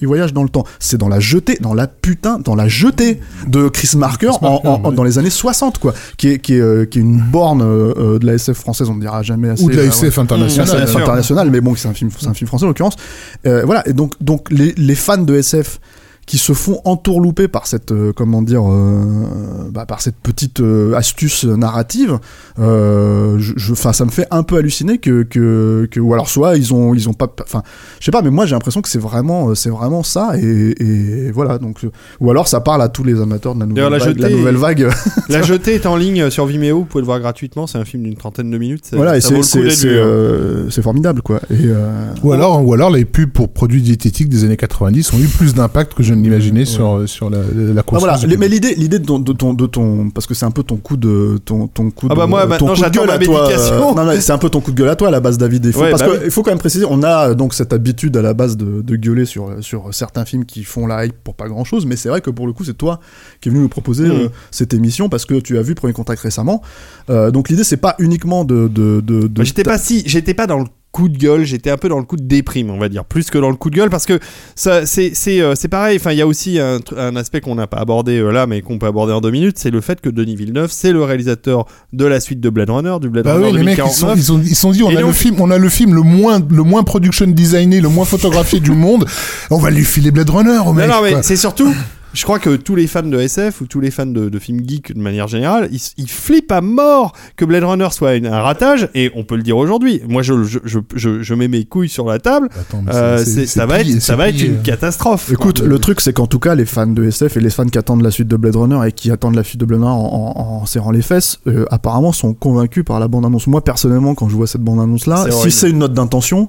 il, 0.00 0.06
voyage 0.06 0.32
dans 0.32 0.42
le 0.42 0.48
temps 0.48 0.64
c'est 0.78 0.96
dans 0.96 1.08
la 1.08 1.20
jetée 1.20 1.58
dans 1.60 1.74
la 1.74 1.86
putain 1.86 2.38
dans 2.38 2.54
la 2.54 2.68
jetée 2.68 3.20
de 3.46 3.68
Chris 3.68 3.90
Marker, 3.96 4.28
Chris 4.28 4.38
Marker, 4.40 4.66
en- 4.66 4.70
en- 4.72 4.80
en- 4.84 4.88
ouais. 4.90 4.94
dans 4.96 5.04
les 5.04 5.18
années 5.18 5.28
60 5.30 5.78
quoi 5.78 5.92
qui 6.16 6.28
est, 6.28 6.38
qui 6.38 6.54
est, 6.54 6.60
euh, 6.60 6.86
qui 6.86 6.98
est 6.98 7.02
une 7.02 7.20
borne 7.20 7.60
euh, 7.62 7.92
euh, 7.98 8.18
de 8.18 8.26
la 8.26 8.34
SF 8.34 8.56
française 8.56 8.88
on 8.88 8.94
ne 8.94 9.00
dira 9.00 9.22
jamais 9.22 9.50
assez 9.50 9.62
ou 9.64 9.70
de 9.70 9.76
la 9.76 9.84
SF 9.84 10.16
ouais. 10.16 10.22
internationale. 10.22 10.82
International, 10.82 11.50
mais 11.50 11.60
bon, 11.60 11.74
c'est 11.76 11.88
un 11.88 11.94
film, 11.94 12.10
c'est 12.18 12.26
un 12.28 12.34
film 12.34 12.48
français 12.48 12.64
en 12.64 12.68
l'occurrence. 12.68 12.96
Voilà, 13.44 13.86
et 13.88 13.92
donc, 13.92 14.14
donc 14.20 14.50
les, 14.50 14.72
les 14.76 14.94
fans 14.94 15.18
de 15.18 15.34
SF 15.34 15.80
qui 16.26 16.38
se 16.38 16.52
font 16.54 16.80
entourlouper 16.84 17.46
par 17.46 17.66
cette, 17.68 17.92
euh, 17.92 18.12
comment 18.12 18.42
dire, 18.42 18.62
euh, 18.68 19.68
bah, 19.70 19.86
par 19.86 20.00
cette 20.00 20.16
petite 20.16 20.58
euh, 20.60 20.92
astuce 20.94 21.44
narrative, 21.44 22.18
euh, 22.58 23.36
je, 23.38 23.74
ça 23.74 24.04
me 24.04 24.10
fait 24.10 24.26
un 24.30 24.42
peu 24.42 24.56
halluciner 24.56 24.98
que, 24.98 25.22
que, 25.22 25.86
que- 25.90 26.00
ou 26.00 26.12
alors 26.14 26.28
soit 26.28 26.56
ils 26.56 26.74
ont, 26.74 26.94
ils 26.94 27.08
ont 27.08 27.12
pas, 27.12 27.32
enfin, 27.42 27.62
je 28.00 28.04
sais 28.06 28.10
pas, 28.10 28.22
mais 28.22 28.30
moi 28.30 28.46
j'ai 28.46 28.54
l'impression 28.54 28.82
que 28.82 28.88
c'est 28.88 28.98
vraiment, 28.98 29.54
c'est 29.54 29.70
vraiment 29.70 30.02
ça, 30.02 30.32
et, 30.36 30.74
et 30.80 31.30
voilà, 31.30 31.58
donc, 31.58 31.78
ou 32.20 32.30
alors 32.30 32.48
ça 32.48 32.60
parle 32.60 32.82
à 32.82 32.88
tous 32.88 33.04
les 33.04 33.20
amateurs 33.20 33.54
de 33.54 33.60
la 33.60 33.66
nouvelle, 33.66 33.84
la 33.90 33.98
vague, 33.98 34.18
la 34.18 34.28
jetée- 34.28 34.36
nouvelle 34.36 34.56
vague. 34.56 34.88
La 35.28 35.42
jetée 35.42 35.74
est 35.74 35.86
en 35.86 35.96
ligne 35.96 36.30
sur 36.30 36.46
Vimeo, 36.46 36.78
vous 36.78 36.84
pouvez 36.84 37.02
le 37.02 37.06
voir 37.06 37.18
gratuitement, 37.20 37.66
c'est 37.66 37.78
un 37.78 37.84
film 37.84 38.04
d'une 38.04 38.16
trentaine 38.16 38.50
de 38.50 38.58
minutes. 38.58 38.84
voilà, 38.92 39.20
c'est, 39.20 39.34
hein. 39.36 39.40
euh, 39.84 40.70
c'est 40.70 40.82
formidable, 40.82 41.20
quoi. 41.22 41.40
Et, 41.50 41.54
euh, 41.66 42.06
Ou 42.22 42.32
alors, 42.32 42.64
ou 42.64 42.72
alors 42.74 42.90
les 42.90 43.04
pubs 43.04 43.30
pour 43.30 43.48
produits 43.48 43.82
diététiques 43.82 44.28
des 44.28 44.44
années 44.44 44.56
90 44.56 45.12
ont 45.12 45.18
eu 45.18 45.26
plus 45.26 45.54
d'impact 45.54 45.94
que 45.94 46.02
je 46.02 46.14
ne 46.16 46.22
l'imaginais 46.22 46.64
sur, 46.64 47.02
sur 47.08 47.30
la, 47.30 47.38
la 47.38 47.82
Ah, 47.86 47.98
voilà, 47.98 48.18
mais 48.38 48.48
l'idée, 48.48 48.74
l'idée 48.74 48.98
de 48.98 49.04
ton, 49.04 49.18
de 49.18 49.32
ton, 49.32 49.54
de 49.54 49.66
ton, 49.66 50.10
parce 50.10 50.26
que 50.26 50.34
c'est 50.34 50.44
un 50.46 50.50
peu 50.50 50.62
ton 50.62 50.76
coup 50.76 50.96
de, 50.96 51.38
ton, 51.44 51.68
ton 51.68 51.90
coup 51.90 52.06
Ah 52.10 52.14
de, 52.14 52.18
bah 52.18 52.26
moi, 52.26 52.46
ton 52.58 52.66
coup 52.68 52.74
de 52.74 52.88
gueule 52.90 53.10
à 53.10 53.18
toi, 53.18 53.42
médication. 53.42 53.74
euh, 53.90 53.94
non, 53.94 54.04
non, 54.04 54.12
c'est 54.20 54.32
un 54.32 54.38
peu 54.38 54.48
ton 54.50 54.60
coup 54.60 54.70
de 54.72 54.76
gueule 54.76 54.88
à 54.88 54.96
toi 54.96 55.08
à 55.08 55.10
la 55.10 55.20
base, 55.20 55.38
David. 55.38 55.64
Il 55.64 55.72
faut, 55.72 55.80
Ouais, 55.80 55.90
parce 55.90 56.02
bah 56.02 56.08
que 56.08 56.12
oui. 56.14 56.18
il 56.24 56.30
faut 56.30 56.42
quand 56.42 56.50
même 56.50 56.58
préciser, 56.58 56.84
on 56.88 57.02
a 57.02 57.34
donc 57.34 57.54
cette 57.54 57.72
habitude 57.72 58.16
à 58.16 58.22
la 58.22 58.34
base 58.34 58.56
de, 58.56 58.82
de 58.82 58.96
gueuler 58.96 59.24
sur, 59.24 59.50
sur 59.60 59.92
certains 59.92 60.24
films 60.24 60.44
qui 60.44 60.64
font 60.64 60.86
la 60.86 61.06
hype 61.06 61.16
pour 61.22 61.34
pas 61.34 61.48
grand 61.48 61.64
chose, 61.64 61.86
mais 61.86 61.96
c'est 61.96 62.08
vrai 62.08 62.20
que 62.20 62.30
pour 62.30 62.46
le 62.46 62.52
coup, 62.52 62.64
c'est 62.64 62.76
toi 62.76 63.00
qui 63.40 63.48
es 63.48 63.52
venu 63.52 63.62
nous 63.62 63.68
proposer 63.68 64.06
Mm. 64.08 64.10
euh, 64.10 64.28
cette 64.50 64.74
émission 64.74 65.08
parce 65.08 65.24
que 65.24 65.34
tu 65.40 65.58
as 65.58 65.62
vu 65.62 65.74
Premier 65.74 65.92
Contact 65.92 66.20
récemment. 66.22 66.62
Euh, 67.10 67.30
donc 67.30 67.48
l'idée, 67.48 67.64
c'est 67.64 67.76
pas 67.76 67.94
uniquement 67.98 68.44
de, 68.44 68.68
de, 68.68 69.00
de, 69.00 69.22
de- 69.22 69.26
Bah, 69.28 69.44
j'étais 69.44 69.62
pas 69.64 69.78
si, 69.78 70.02
j'étais 70.06 70.34
pas 70.34 70.46
dans 70.46 70.58
le 70.58 70.64
coup 70.96 71.10
de 71.10 71.18
gueule, 71.18 71.44
j'étais 71.44 71.70
un 71.70 71.76
peu 71.76 71.90
dans 71.90 71.98
le 71.98 72.04
coup 72.04 72.16
de 72.16 72.24
déprime, 72.24 72.70
on 72.70 72.78
va 72.78 72.88
dire, 72.88 73.04
plus 73.04 73.28
que 73.28 73.36
dans 73.36 73.50
le 73.50 73.56
coup 73.56 73.68
de 73.68 73.76
gueule, 73.76 73.90
parce 73.90 74.06
que 74.06 74.18
ça, 74.54 74.86
c'est, 74.86 75.10
c'est, 75.14 75.42
euh, 75.42 75.54
c'est 75.54 75.68
pareil. 75.68 75.98
Enfin, 76.00 76.12
il 76.12 76.16
y 76.16 76.22
a 76.22 76.26
aussi 76.26 76.58
un, 76.58 77.16
aspect 77.16 77.42
qu'on 77.42 77.54
n'a 77.54 77.66
pas 77.66 77.76
abordé 77.76 78.18
euh, 78.18 78.30
là, 78.30 78.46
mais 78.46 78.62
qu'on 78.62 78.78
peut 78.78 78.86
aborder 78.86 79.12
en 79.12 79.20
deux 79.20 79.30
minutes, 79.30 79.58
c'est 79.58 79.70
le 79.70 79.82
fait 79.82 80.00
que 80.00 80.08
Denis 80.08 80.36
Villeneuve, 80.36 80.70
c'est 80.72 80.92
le 80.92 81.04
réalisateur 81.04 81.66
de 81.92 82.06
la 82.06 82.18
suite 82.18 82.40
de 82.40 82.48
Blade 82.48 82.70
Runner, 82.70 82.96
du 82.98 83.10
Blade 83.10 83.26
Bah 83.26 83.34
Runner 83.34 83.48
oui, 83.48 83.58
les 83.58 83.62
mecs, 83.62 83.76
ils 83.78 83.90
sont, 83.90 84.06
2049. 84.06 84.16
ils 84.16 84.22
sont, 84.24 84.40
ils 84.42 84.56
sont 84.56 84.70
dit, 84.70 84.82
on 84.82 84.90
Et 84.90 84.96
a 84.96 85.00
donc- 85.00 85.08
le 85.08 85.12
film, 85.12 85.36
on 85.38 85.50
a 85.50 85.58
le 85.58 85.68
film 85.68 85.94
le 85.94 86.00
moins, 86.00 86.40
le 86.50 86.62
moins 86.62 86.82
production 86.82 87.26
designé, 87.26 87.82
le 87.82 87.90
moins 87.90 88.06
photographié 88.06 88.60
du 88.60 88.70
monde. 88.70 89.04
On 89.50 89.58
va 89.58 89.68
lui 89.68 89.84
filer 89.84 90.10
Blade 90.10 90.30
Runner 90.30 90.60
au 90.66 90.72
mec. 90.72 90.88
Non, 90.88 90.94
non, 90.94 91.02
mais 91.02 91.22
c'est 91.22 91.36
surtout. 91.36 91.74
Je 92.16 92.22
crois 92.24 92.38
que 92.38 92.56
tous 92.56 92.74
les 92.74 92.86
fans 92.86 93.02
de 93.02 93.18
SF 93.18 93.60
ou 93.60 93.66
tous 93.66 93.78
les 93.80 93.90
fans 93.90 94.06
de, 94.06 94.28
de 94.30 94.38
films 94.38 94.62
geeks 94.66 94.94
de 94.94 95.00
manière 95.00 95.28
générale, 95.28 95.68
ils, 95.70 95.80
ils 95.98 96.10
flippent 96.10 96.50
à 96.50 96.62
mort 96.62 97.12
que 97.36 97.44
Blade 97.44 97.64
Runner 97.64 97.88
soit 97.90 98.14
une- 98.14 98.26
un 98.26 98.40
ratage, 98.40 98.88
et 98.94 99.10
on 99.14 99.22
peut 99.22 99.36
le 99.36 99.42
dire 99.42 99.56
aujourd'hui. 99.58 100.00
Moi, 100.08 100.22
je, 100.22 100.42
je, 100.44 100.58
je, 100.64 100.78
je, 100.94 101.22
je 101.22 101.34
mets 101.34 101.48
mes 101.48 101.64
couilles 101.64 101.88
sur 101.90 102.06
la 102.06 102.18
table. 102.18 102.48
Attends, 102.58 102.82
Euh, 102.88 103.22
ça 103.46 103.66
va 103.66 103.80
être, 103.80 103.90
ça 103.90 104.00
c'est 104.00 104.14
va 104.16 104.28
être 104.30 104.36
plié. 104.36 104.48
une 104.48 104.62
catastrophe. 104.62 105.30
Écoute, 105.30 105.60
le 105.60 105.78
truc, 105.78 106.00
c'est 106.00 106.14
qu'en 106.14 106.26
tout 106.26 106.38
cas, 106.38 106.54
les 106.54 106.64
fans 106.64 106.86
de 106.86 107.04
SF 107.04 107.36
et 107.36 107.40
les 107.40 107.50
fans 107.50 107.66
qui 107.66 107.76
attendent 107.78 108.02
la 108.02 108.10
suite 108.10 108.28
de 108.28 108.36
Blade 108.36 108.56
Runner 108.56 108.80
et 108.88 108.92
qui 108.92 109.10
attendent 109.10 109.34
la 109.36 109.44
suite 109.44 109.60
de 109.60 109.66
Blade 109.66 109.80
Runner 109.82 109.92
en, 109.92 110.32
en- 110.36 110.62
en 110.62 110.66
serrant 110.66 110.92
les 110.92 111.02
fesses, 111.02 111.38
euh, 111.46 111.66
apparemment 111.70 112.12
sont 112.12 112.32
convaincus 112.32 112.84
par 112.84 112.98
la 112.98 113.08
bande-annonce. 113.08 113.46
Moi, 113.46 113.62
personnellement, 113.62 114.14
quand 114.14 114.28
je 114.30 114.36
vois 114.36 114.46
cette 114.46 114.62
bande-annonce-là, 114.62 115.26
si 115.42 115.50
c'est 115.50 115.68
une 115.70 115.78
note 115.78 115.92
d'intention, 115.92 116.48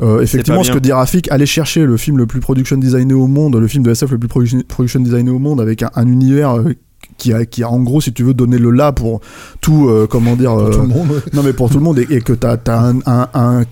euh, 0.00 0.20
effectivement, 0.20 0.62
ce 0.62 0.72
que 0.72 0.78
dit 0.78 0.92
Rafik, 0.92 1.30
aller 1.30 1.46
chercher 1.46 1.84
le 1.84 1.96
film 1.96 2.18
le 2.18 2.26
plus 2.26 2.40
production 2.40 2.76
designé 2.76 3.14
au 3.14 3.26
monde, 3.26 3.56
le 3.56 3.66
film 3.66 3.82
de 3.82 3.90
SF 3.90 4.12
le 4.12 4.18
plus 4.18 4.28
production, 4.28 4.62
production 4.68 5.00
designé 5.00 5.30
au 5.30 5.38
monde, 5.38 5.60
avec 5.60 5.82
un, 5.82 5.90
un 5.94 6.06
univers 6.06 6.56
euh, 6.58 6.72
qui 7.16 7.32
a, 7.32 7.44
qui 7.44 7.62
a 7.62 7.70
en 7.70 7.80
gros, 7.80 8.00
si 8.00 8.12
tu 8.12 8.22
veux, 8.22 8.34
donné 8.34 8.58
le 8.58 8.70
là 8.70 8.92
pour 8.92 9.20
tout, 9.60 9.88
euh, 9.88 10.06
comment 10.08 10.36
dire, 10.36 10.50
Pour 10.54 10.60
euh, 10.60 10.70
tout 10.70 10.80
le 10.82 10.86
monde. 10.88 11.10
ouais. 11.10 11.20
non 11.32 11.42
mais 11.42 11.52
pour 11.52 11.70
tout 11.70 11.78
le 11.78 11.84
monde 11.84 11.98
et, 11.98 12.06
et 12.10 12.20
que 12.20 12.32
t'as 12.32 12.56
as 12.66 12.78
un, 12.80 12.98
un, 13.06 13.28
un 13.34 13.64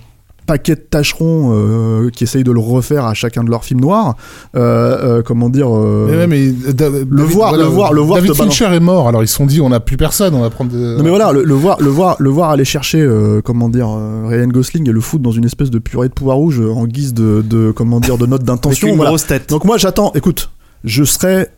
paquet 0.47 0.75
de 0.77 0.81
tâcherons 0.81 1.51
euh, 1.53 2.11
qui 2.11 2.25
essayent 2.25 2.45
de 2.45 2.53
le 2.53 2.61
refaire 2.61 3.05
à 3.05 3.15
chacun 3.15 3.43
de 3.45 3.51
leurs 3.51 3.65
films 3.65 3.81
noirs. 3.81 4.15
Euh, 4.55 5.19
euh, 5.19 5.23
comment 5.23 5.49
dire 5.49 5.69
Mais 5.71 6.17
ouais, 6.17 6.27
mais 6.27 6.49
Da- 6.73 6.89
David- 6.91 7.09
voir- 7.11 7.53
le 7.57 7.65
voir- 7.65 7.93
le 7.93 8.01
voir 8.01 8.17
David 8.21 8.35
Fincher 8.35 8.67
est 8.75 8.81
mort, 8.81 9.09
alors 9.09 9.23
ils 9.23 9.29
se 9.29 9.35
sont 9.35 9.47
dit 9.47 9.61
on 9.61 9.69
n'a 9.69 9.81
plus 9.81 9.97
personne, 9.97 10.35
on 10.35 10.41
va 10.43 10.51
prendre. 10.51 10.71
De... 10.73 10.97
Non 10.97 11.03
mais 11.03 11.11
voilà, 11.11 11.33
le, 11.33 11.43
le 11.45 11.55
voir, 11.55 11.81
le 11.81 11.89
voir, 11.91 12.17
le 12.19 12.31
voir 12.31 12.51
aller 12.51 12.65
chercher, 12.65 13.01
euh, 13.01 13.41
comment 13.45 13.69
dire, 13.69 13.89
euh, 13.91 14.27
Ryan 14.29 14.47
Gosling 14.49 14.89
et 14.89 14.93
le 14.93 15.01
foutre 15.01 15.23
dans 15.23 15.33
une 15.33 15.45
espèce 15.45 15.71
de 15.71 15.79
purée 15.79 16.09
de 16.09 16.15
pois 16.15 16.35
rouge 16.35 16.61
en 16.61 16.87
guise 16.87 17.13
de, 17.15 17.43
de 17.49 17.73
comment 17.73 18.01
dire, 18.01 18.17
de 18.19 18.27
note 18.27 18.43
d'intention. 18.45 18.89
voilà. 18.97 19.11
Donc 19.49 19.65
moi 19.65 19.77
j'attends. 19.79 20.13
Écoute, 20.15 20.51
je 20.85 21.03
serai 21.05 21.49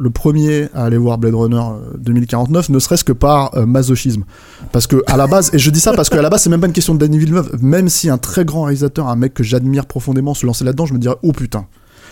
le 0.00 0.10
premier 0.10 0.68
à 0.74 0.84
aller 0.84 0.96
voir 0.96 1.18
Blade 1.18 1.34
Runner 1.34 1.56
euh, 1.56 1.96
2049, 1.98 2.70
ne 2.70 2.78
serait-ce 2.78 3.04
que 3.04 3.12
par 3.12 3.56
euh, 3.56 3.66
masochisme, 3.66 4.24
parce 4.72 4.86
que 4.86 5.02
à 5.06 5.16
la 5.16 5.26
base, 5.26 5.50
et 5.52 5.58
je 5.58 5.70
dis 5.70 5.80
ça 5.80 5.92
parce 5.92 6.08
qu'à 6.08 6.22
la 6.22 6.30
base 6.30 6.42
c'est 6.42 6.50
même 6.50 6.60
pas 6.60 6.66
une 6.66 6.72
question 6.72 6.94
de 6.94 6.98
Danny 6.98 7.18
Villeneuve, 7.18 7.56
même 7.60 7.88
si 7.88 8.08
un 8.08 8.18
très 8.18 8.44
grand 8.44 8.64
réalisateur, 8.64 9.08
un 9.08 9.16
mec 9.16 9.34
que 9.34 9.42
j'admire 9.42 9.86
profondément, 9.86 10.34
se 10.34 10.46
lançait 10.46 10.64
là-dedans, 10.64 10.86
je 10.86 10.94
me 10.94 10.98
dirais 10.98 11.16
oh 11.22 11.32
putain. 11.32 11.66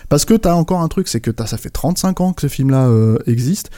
Parce 0.07 0.25
que 0.25 0.33
t'as 0.33 0.53
encore 0.53 0.81
un 0.81 0.87
truc, 0.87 1.07
c'est 1.07 1.19
que 1.19 1.31
ça 1.45 1.57
fait 1.57 1.69
35 1.69 2.21
ans 2.21 2.33
que 2.33 2.41
ce 2.41 2.47
film-là 2.47 2.87
euh, 2.87 3.17
existe. 3.27 3.69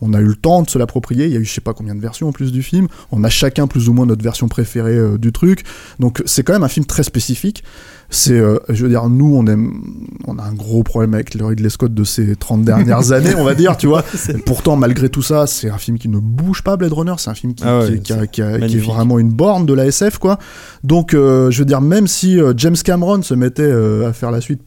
On 0.00 0.14
a 0.14 0.20
eu 0.20 0.26
le 0.26 0.34
temps 0.36 0.62
de 0.62 0.70
se 0.70 0.78
l'approprier. 0.78 1.26
Il 1.26 1.32
y 1.32 1.36
a 1.36 1.40
eu 1.40 1.44
je 1.44 1.52
sais 1.52 1.60
pas 1.60 1.74
combien 1.74 1.94
de 1.94 2.00
versions 2.00 2.28
en 2.28 2.32
plus 2.32 2.52
du 2.52 2.62
film. 2.62 2.86
On 3.10 3.24
a 3.24 3.28
chacun 3.28 3.66
plus 3.66 3.88
ou 3.88 3.92
moins 3.92 4.06
notre 4.06 4.22
version 4.22 4.48
préférée 4.48 4.96
euh, 4.96 5.18
du 5.18 5.32
truc. 5.32 5.64
Donc 5.98 6.22
c'est 6.26 6.42
quand 6.42 6.52
même 6.52 6.62
un 6.64 6.68
film 6.68 6.86
très 6.86 7.02
spécifique. 7.02 7.64
C'est, 8.10 8.38
euh, 8.38 8.56
je 8.70 8.82
veux 8.84 8.88
dire, 8.88 9.08
nous 9.10 9.34
on 9.36 9.46
aime, 9.46 9.82
on 10.26 10.38
a 10.38 10.42
un 10.42 10.54
gros 10.54 10.82
problème 10.82 11.12
avec 11.12 11.34
le 11.34 11.44
Ridley 11.44 11.68
Scott 11.68 11.92
de 11.92 12.04
ces 12.04 12.36
30 12.36 12.64
dernières 12.64 13.12
années, 13.12 13.34
on 13.36 13.44
va 13.44 13.54
dire, 13.54 13.76
tu 13.76 13.86
vois. 13.86 14.02
Pourtant, 14.46 14.76
malgré 14.76 15.10
tout 15.10 15.20
ça, 15.20 15.46
c'est 15.46 15.68
un 15.68 15.76
film 15.76 15.98
qui 15.98 16.08
ne 16.08 16.18
bouge 16.18 16.62
pas, 16.62 16.76
Blade 16.78 16.92
Runner. 16.94 17.14
C'est 17.18 17.28
un 17.30 17.34
film 17.34 17.52
qui, 17.54 17.64
Ah 17.66 17.80
ouais, 17.80 17.94
qui- 17.96 18.00
qui 18.00 18.12
a- 18.14 18.26
qui 18.26 18.40
a- 18.40 18.58
qui 18.60 18.76
est 18.76 18.80
vraiment 18.80 19.18
une 19.18 19.30
borne 19.30 19.66
de 19.66 19.74
la 19.74 19.84
SF, 19.86 20.16
quoi. 20.18 20.38
Donc, 20.84 21.12
euh, 21.12 21.50
je 21.50 21.58
veux 21.58 21.64
dire, 21.66 21.82
même 21.82 22.06
si 22.06 22.38
James 22.56 22.76
Cameron 22.82 23.20
se 23.22 23.34
mettait 23.34 23.70
à 23.70 24.12
faire 24.14 24.30
la 24.30 24.40
suite 24.40 24.62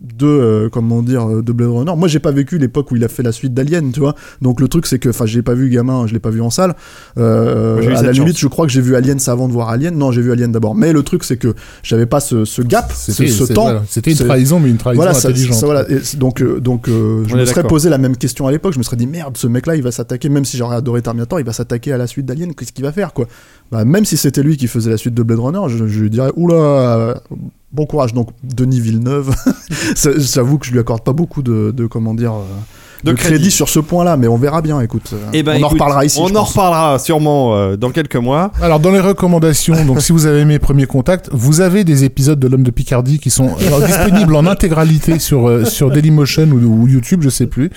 de 0.00 0.26
euh, 0.26 0.68
comment 0.70 1.02
dire 1.02 1.28
euh, 1.28 1.42
de 1.42 1.52
Blade 1.52 1.68
Runner. 1.70 1.92
Moi, 1.96 2.08
j'ai 2.08 2.18
pas 2.18 2.30
vécu 2.30 2.56
l'époque 2.58 2.90
où 2.90 2.96
il 2.96 3.04
a 3.04 3.08
fait 3.08 3.22
la 3.22 3.32
suite 3.32 3.52
d'Alien, 3.52 3.92
tu 3.92 4.00
vois. 4.00 4.14
Donc 4.40 4.60
le 4.60 4.68
truc 4.68 4.86
c'est 4.86 4.98
que 4.98 5.10
enfin, 5.10 5.26
j'ai 5.26 5.42
pas 5.42 5.54
vu 5.54 5.68
gamin, 5.68 6.06
je 6.06 6.14
l'ai 6.14 6.18
pas 6.18 6.30
vu 6.30 6.40
en 6.40 6.48
salle. 6.50 6.74
Euh, 7.18 7.82
Moi, 7.82 7.98
à 7.98 8.02
la 8.02 8.12
limite, 8.12 8.30
chance. 8.32 8.40
je 8.40 8.46
crois 8.48 8.66
que 8.66 8.72
j'ai 8.72 8.80
vu 8.80 8.96
Aliens 8.96 9.16
avant 9.26 9.48
de 9.48 9.52
voir 9.52 9.68
Alien. 9.68 9.96
Non, 9.96 10.10
j'ai 10.10 10.22
vu 10.22 10.32
Alien 10.32 10.50
d'abord. 10.50 10.74
Mais 10.74 10.92
le 10.92 11.02
truc 11.02 11.24
c'est 11.24 11.36
que 11.36 11.54
j'avais 11.82 12.06
pas 12.06 12.20
ce, 12.20 12.44
ce 12.44 12.62
gap, 12.62 12.90
ce, 12.92 13.52
temps. 13.52 13.62
voilà, 13.64 13.82
C'était 13.88 14.12
une 14.12 14.18
trahison, 14.18 14.60
mais 14.60 14.70
une 14.70 14.78
trahison 14.78 15.02
Voilà, 15.02 15.14
ça- 15.14 15.28
intelligente. 15.28 15.58
ça, 15.58 15.66
voilà. 15.66 15.84
Et 15.90 15.98
donc, 16.16 16.40
euh, 16.42 16.58
donc 16.60 16.86
je 16.88 17.36
me 17.36 17.44
serais 17.44 17.64
posé 17.64 17.90
la 17.90 17.98
même 17.98 18.16
question 18.16 18.46
à 18.46 18.50
l'époque. 18.52 18.72
Je 18.72 18.78
me 18.78 18.82
serais 18.84 18.96
dit 18.96 19.06
merde, 19.06 19.36
ce 19.36 19.46
mec-là, 19.46 19.76
il 19.76 19.82
va 19.82 19.92
s'attaquer, 19.92 20.28
même 20.30 20.44
si 20.44 20.56
j'aurais 20.56 20.76
adoré 20.76 21.02
Terminator, 21.02 21.38
il 21.38 21.46
va 21.46 21.52
s'attaquer 21.52 21.92
à 21.92 21.98
la 21.98 22.06
suite 22.06 22.24
d'Alien. 22.26 22.54
Qu'est-ce 22.54 22.72
qu'il 22.72 22.84
va 22.84 22.92
faire, 22.92 23.12
quoi? 23.12 23.26
Bah, 23.70 23.84
Même 23.84 24.04
si 24.04 24.16
c'était 24.16 24.42
lui 24.42 24.56
qui 24.56 24.68
faisait 24.68 24.90
la 24.90 24.96
suite 24.96 25.14
de 25.14 25.22
Blade 25.22 25.38
Runner, 25.40 25.60
je, 25.68 25.86
je 25.86 26.00
lui 26.00 26.10
dirais 26.10 26.30
oula, 26.36 27.20
bon 27.72 27.86
courage. 27.86 28.12
Donc 28.14 28.28
Denis 28.42 28.80
Villeneuve, 28.80 29.34
j'avoue 30.16 30.58
que 30.58 30.66
je 30.66 30.72
lui 30.72 30.78
accorde 30.78 31.02
pas 31.02 31.12
beaucoup 31.12 31.42
de, 31.42 31.72
de 31.76 31.86
comment 31.86 32.14
dire. 32.14 32.32
euh, 32.34 32.42
De 33.04 33.10
de, 33.10 33.16
crédit. 33.16 33.34
crédit. 33.36 33.50
sur 33.50 33.68
ce 33.68 33.80
point-là, 33.80 34.16
mais 34.16 34.28
on 34.28 34.36
verra 34.36 34.62
bien. 34.62 34.80
Écoute, 34.80 35.10
euh, 35.12 35.16
Eh 35.32 35.42
ben, 35.42 35.60
on 35.60 35.64
en 35.64 35.68
reparlera 35.68 36.04
ici. 36.04 36.18
On 36.22 36.26
en 36.26 36.32
pense. 36.34 36.50
reparlera 36.50 36.98
sûrement 37.00 37.56
euh, 37.56 37.76
dans 37.76 37.90
quelques 37.90 38.14
mois. 38.16 38.52
Alors 38.62 38.78
dans 38.78 38.92
les 38.92 39.00
recommandations, 39.00 39.84
donc 39.84 40.00
si 40.02 40.12
vous 40.12 40.26
avez 40.26 40.40
aimé 40.40 40.58
Premier 40.60 40.86
Contact, 40.86 41.28
vous 41.32 41.60
avez 41.60 41.82
des 41.82 42.04
épisodes 42.04 42.38
de 42.38 42.46
l'homme 42.46 42.62
de 42.62 42.70
Picardie 42.70 43.18
qui 43.18 43.30
sont 43.30 43.56
euh, 43.60 43.86
disponibles 43.86 44.36
en 44.36 44.46
intégralité 44.46 45.18
sur 45.18 45.48
euh, 45.48 45.64
sur 45.64 45.90
Dailymotion 45.90 46.44
ou, 46.52 46.82
ou 46.82 46.86
YouTube, 46.88 47.22
je 47.24 47.28
sais 47.28 47.46
plus. 47.48 47.70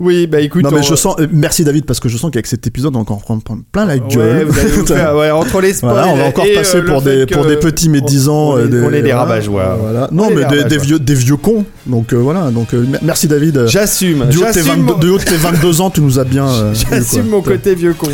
Oui, 0.00 0.28
bah 0.28 0.40
écoute. 0.40 0.62
Non 0.62 0.70
mais 0.70 0.78
on- 0.78 0.82
je 0.82 0.94
sens, 0.94 1.16
euh, 1.18 1.26
merci 1.32 1.64
David 1.64 1.84
parce 1.84 1.98
que 1.98 2.08
je 2.08 2.16
sens 2.16 2.30
qu'avec 2.30 2.46
cet 2.46 2.66
épisode 2.68 2.94
on 2.94 2.98
va 2.98 3.02
encore 3.02 3.20
prendre 3.20 3.42
plein 3.72 3.84
la 3.84 3.94
Ouais, 3.94 4.00
gueule. 4.08 4.44
vous 4.46 4.58
allez 4.58 4.68
vous 4.70 4.86
faire- 4.86 5.16
ouais, 5.16 5.30
entre 5.32 5.60
les 5.60 5.72
Voilà, 5.72 6.06
on 6.08 6.16
va 6.16 6.24
encore 6.26 6.46
passer 6.54 6.76
euh, 6.78 6.84
pour 6.86 7.02
des 7.02 7.26
pour 7.26 7.46
des 7.46 7.56
petits 7.56 7.88
médisants, 7.88 8.52
on 8.52 8.58
est- 8.58 8.72
euh, 8.72 8.86
on 8.88 8.92
est 8.92 9.02
des. 9.02 9.12
Voilà. 9.12 10.08
On 10.12 10.14
Non 10.14 10.28
est 10.30 10.34
mais 10.34 10.44
des 10.44 10.62
des, 10.62 10.68
des 10.68 10.78
vieux 10.78 10.98
des 11.00 11.14
vieux 11.14 11.36
cons. 11.36 11.64
Donc 11.86 12.12
euh, 12.12 12.16
voilà, 12.16 12.50
donc 12.52 12.74
euh, 12.74 12.84
mer- 12.86 13.00
merci 13.02 13.26
David. 13.26 13.66
J'assume. 13.66 14.26
Du 14.26 14.38
haut, 14.38 14.42
de 14.42 14.46
tes 14.52 14.62
J'assume 14.62 14.86
22, 14.86 15.00
du 15.06 15.12
haut 15.12 15.18
de 15.18 15.24
tes 15.24 15.36
22 15.36 15.80
ans, 15.80 15.90
tu 15.90 16.00
nous 16.00 16.18
as 16.20 16.24
bien. 16.24 16.46
J'assume 16.74 17.28
mon 17.28 17.42
côté 17.42 17.74
vieux 17.74 17.94
con. 17.94 18.08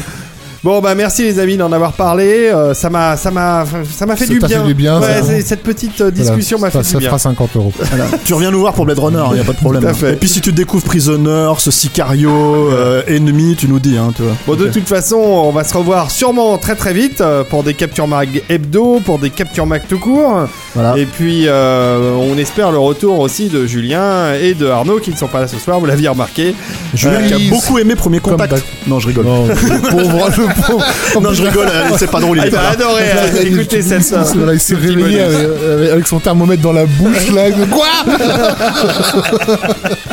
Bon 0.64 0.80
bah 0.80 0.94
merci 0.94 1.22
les 1.24 1.38
amis 1.40 1.58
d'en 1.58 1.70
avoir 1.72 1.92
parlé. 1.92 2.48
Euh, 2.48 2.72
ça 2.72 2.88
m'a 2.88 3.18
ça 3.18 3.30
m'a 3.30 3.66
ça 3.94 4.06
m'a 4.06 4.16
fait 4.16 4.24
Ça 4.24 4.32
du 4.32 4.38
bien. 4.38 4.48
fait 4.62 4.66
du 4.66 4.72
bien, 4.72 4.98
Ouais, 4.98 5.20
ça. 5.22 5.40
cette 5.44 5.62
petite 5.62 6.00
euh, 6.00 6.10
discussion 6.10 6.56
Voilà, 6.56 6.74
m'a 6.74 6.82
ça, 6.82 6.88
fait 6.88 6.92
ça 6.92 6.98
du 6.98 7.00
bien. 7.00 7.08
fera 7.10 7.18
50 7.18 7.56
euros. 7.56 7.72
Voilà. 7.90 8.06
tu 8.24 8.32
reviens 8.32 8.50
nous 8.50 8.60
voir 8.60 8.72
pour 8.72 8.86
Blade 8.86 8.98
Runner, 8.98 9.22
il 9.32 9.36
y 9.36 9.40
a 9.40 9.44
pas 9.44 9.52
de 9.52 9.58
problème. 9.58 9.82
Tout 9.82 9.88
à 9.88 9.92
fait. 9.92 10.14
Et 10.14 10.16
puis 10.16 10.28
si 10.30 10.40
tu 10.40 10.52
découvres 10.52 10.82
Prisoner, 10.84 11.52
ce 11.58 11.70
Sicario, 11.70 12.30
euh, 12.30 13.02
Ennemi, 13.06 13.56
tu 13.56 13.68
nous 13.68 13.78
dis, 13.78 13.98
hein, 13.98 14.12
tu 14.16 14.22
vois. 14.22 14.32
Bon 14.46 14.54
de 14.56 14.68
toute 14.70 14.88
façon 14.88 15.16
on 15.16 15.50
va 15.50 15.64
se 15.64 15.74
revoir 15.76 16.10
sûrement 16.10 16.56
très 16.56 16.76
très 16.76 16.94
vite 16.94 17.20
euh, 17.20 17.44
pour 17.44 17.62
des 17.62 17.74
captures 17.74 18.08
mag 18.08 18.42
hebdo, 18.48 19.00
pour 19.04 19.18
des 19.18 19.28
captures 19.28 19.66
mag 19.66 19.82
tout 19.86 19.98
court. 19.98 20.46
Voilà. 20.74 20.96
Et 20.96 21.04
puis 21.04 21.44
euh, 21.46 22.14
on 22.18 22.38
espère 22.38 22.72
le 22.72 22.78
retour 22.78 23.18
aussi 23.20 23.50
de 23.50 23.66
Julien 23.66 24.32
et 24.32 24.54
de 24.54 24.66
Arnaud 24.66 24.98
qui 24.98 25.10
ne 25.10 25.16
sont 25.16 25.28
pas 25.28 25.40
là 25.42 25.46
ce 25.48 25.58
soir, 25.58 25.78
vous 25.78 25.84
l'aviez 25.86 26.08
remarqué. 26.08 26.54
Julien 26.94 27.20
qui 27.20 27.34
a 27.34 27.36
Please. 27.36 27.50
beaucoup 27.50 27.78
aimé 27.78 27.96
Premier 27.96 28.20
Contact. 28.20 28.64
Non, 28.86 28.98
je 28.98 29.08
rigole. 29.08 29.26
Non, 29.26 29.44
le 29.46 29.54
pauvre, 29.90 30.26
le 30.30 30.42
pauvre. 30.42 30.53
Non, 31.20 31.32
je 31.32 31.42
rigole, 31.42 31.68
euh, 31.68 31.90
c'est 31.98 32.10
pas 32.10 32.20
drôle, 32.20 32.38
il 32.38 32.42
Ah, 32.42 32.46
il 32.48 32.82
adorer 32.82 33.04
euh, 33.04 33.42
écouter 33.42 33.82
cette 33.82 34.14
Voilà, 34.34 34.54
il 34.54 34.60
s'est 34.60 34.74
réveillé 34.74 35.20
bonus. 35.20 35.90
avec, 35.92 36.06
son 36.06 36.20
thermomètre 36.20 36.62
dans 36.62 36.72
la 36.72 36.86
bouche 36.86 37.30
là. 37.32 37.50
Quoi 37.70 37.86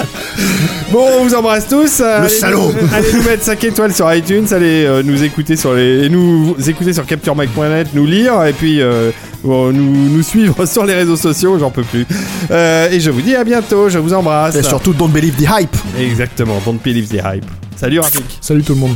Bon, 0.92 1.08
on 1.20 1.24
vous 1.24 1.36
embrasse 1.36 1.68
tous. 1.70 2.02
Le 2.02 2.28
salaud. 2.28 2.74
Allez 2.94 3.14
nous 3.14 3.24
mettre 3.24 3.44
5 3.44 3.64
étoiles 3.64 3.94
sur 3.94 4.14
iTunes, 4.14 4.46
allez 4.52 4.84
euh, 4.84 5.02
nous 5.02 5.24
écouter 5.24 5.56
sur 5.56 5.74
les, 5.74 6.10
nous 6.10 6.54
écouter 6.68 6.92
sur 6.92 7.06
CaptureMac.net, 7.06 7.90
nous 7.94 8.06
lire 8.06 8.44
et 8.44 8.52
puis 8.52 8.82
euh, 8.82 9.12
nous, 9.46 9.72
nous 9.72 10.22
suivre 10.22 10.66
sur 10.66 10.86
les 10.86 10.94
réseaux 10.94 11.16
sociaux. 11.16 11.58
J'en 11.60 11.72
peux 11.72 11.84
plus. 11.84 12.06
Euh, 12.52 12.90
et 12.92 13.00
je 13.00 13.10
vous 13.10 13.22
dis 13.22 13.36
à 13.36 13.46
bientôt. 13.46 13.88
Je 13.88 14.00
vous 14.00 14.14
embrasse. 14.14 14.56
Et 14.56 14.64
surtout, 14.64 14.92
don't 14.94 15.12
believe 15.12 15.36
the 15.36 15.48
hype. 15.50 15.76
Exactement. 15.98 16.62
Don't 16.66 16.80
believe 16.84 17.08
the 17.08 17.22
hype. 17.24 17.46
Salut 17.78 18.00
Rafik. 18.00 18.40
Salut 18.42 18.64
tout 18.64 18.74
le 18.74 18.80
monde. 18.82 18.96